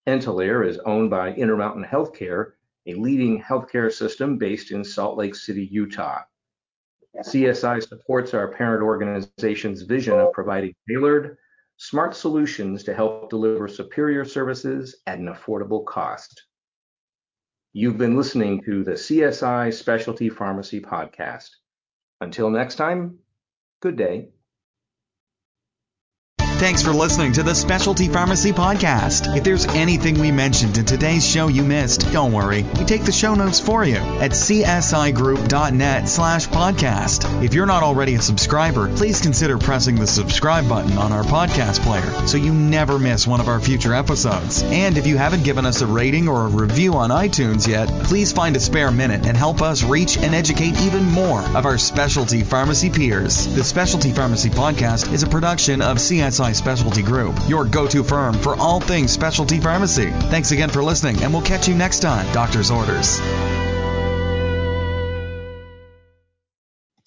Intalere 0.07 0.67
is 0.67 0.79
owned 0.79 1.11
by 1.11 1.33
Intermountain 1.33 1.83
Healthcare 1.83 2.53
a 2.87 2.95
leading 2.95 3.39
healthcare 3.39 3.91
system 3.91 4.37
based 4.39 4.71
in 4.71 4.83
Salt 4.83 5.17
Lake 5.17 5.35
City, 5.35 5.65
Utah. 5.65 6.21
CSI 7.19 7.87
supports 7.87 8.33
our 8.33 8.47
parent 8.47 8.81
organization's 8.81 9.83
vision 9.83 10.19
of 10.19 10.33
providing 10.33 10.73
tailored, 10.89 11.37
smart 11.81 12.15
solutions 12.15 12.83
to 12.83 12.93
help 12.93 13.27
deliver 13.31 13.67
superior 13.67 14.23
services 14.23 14.97
at 15.07 15.17
an 15.17 15.25
affordable 15.25 15.83
cost. 15.83 16.43
You've 17.73 17.97
been 17.97 18.15
listening 18.15 18.61
to 18.65 18.83
the 18.83 18.91
CSI 18.91 19.73
Specialty 19.73 20.29
Pharmacy 20.29 20.79
Podcast. 20.79 21.49
Until 22.21 22.51
next 22.51 22.75
time, 22.75 23.17
good 23.81 23.95
day. 23.95 24.29
Thanks 26.61 26.83
for 26.83 26.91
listening 26.91 27.33
to 27.33 27.41
the 27.41 27.55
Specialty 27.55 28.07
Pharmacy 28.07 28.51
Podcast. 28.51 29.35
If 29.35 29.43
there's 29.43 29.65
anything 29.65 30.19
we 30.19 30.31
mentioned 30.31 30.77
in 30.77 30.85
today's 30.85 31.27
show 31.27 31.47
you 31.47 31.63
missed, 31.63 32.13
don't 32.13 32.31
worry. 32.31 32.61
We 32.77 32.85
take 32.85 33.03
the 33.03 33.11
show 33.11 33.33
notes 33.33 33.59
for 33.59 33.83
you 33.83 33.95
at 33.95 34.29
csigroup.net 34.29 36.07
slash 36.07 36.47
podcast. 36.49 37.43
If 37.43 37.55
you're 37.55 37.65
not 37.65 37.81
already 37.81 38.13
a 38.13 38.21
subscriber, 38.21 38.95
please 38.95 39.21
consider 39.21 39.57
pressing 39.57 39.95
the 39.95 40.05
subscribe 40.05 40.69
button 40.69 40.99
on 40.99 41.11
our 41.11 41.23
podcast 41.23 41.79
player 41.79 42.27
so 42.27 42.37
you 42.37 42.53
never 42.53 42.99
miss 42.99 43.25
one 43.25 43.39
of 43.39 43.47
our 43.47 43.59
future 43.59 43.95
episodes. 43.95 44.61
And 44.61 44.99
if 44.99 45.07
you 45.07 45.17
haven't 45.17 45.43
given 45.43 45.65
us 45.65 45.81
a 45.81 45.87
rating 45.87 46.27
or 46.27 46.45
a 46.45 46.49
review 46.49 46.93
on 46.93 47.09
iTunes 47.09 47.67
yet, 47.67 47.89
please 48.03 48.33
find 48.33 48.55
a 48.55 48.59
spare 48.59 48.91
minute 48.91 49.25
and 49.25 49.35
help 49.35 49.63
us 49.63 49.81
reach 49.81 50.15
and 50.15 50.35
educate 50.35 50.79
even 50.81 51.05
more 51.05 51.41
of 51.41 51.65
our 51.65 51.79
specialty 51.79 52.43
pharmacy 52.43 52.91
peers. 52.91 53.47
The 53.55 53.63
Specialty 53.63 54.11
Pharmacy 54.11 54.51
Podcast 54.51 55.11
is 55.11 55.23
a 55.23 55.27
production 55.27 55.81
of 55.81 55.97
CSI 55.97 56.50
Specialty 56.53 57.01
Group, 57.01 57.35
your 57.47 57.65
go 57.65 57.87
to 57.87 58.03
firm 58.03 58.33
for 58.33 58.55
all 58.55 58.79
things 58.79 59.11
specialty 59.11 59.59
pharmacy. 59.59 60.11
Thanks 60.29 60.51
again 60.51 60.69
for 60.69 60.83
listening, 60.83 61.21
and 61.23 61.33
we'll 61.33 61.41
catch 61.41 61.67
you 61.67 61.75
next 61.75 61.99
time. 61.99 62.31
Doctor's 62.33 62.71
Orders. 62.71 63.19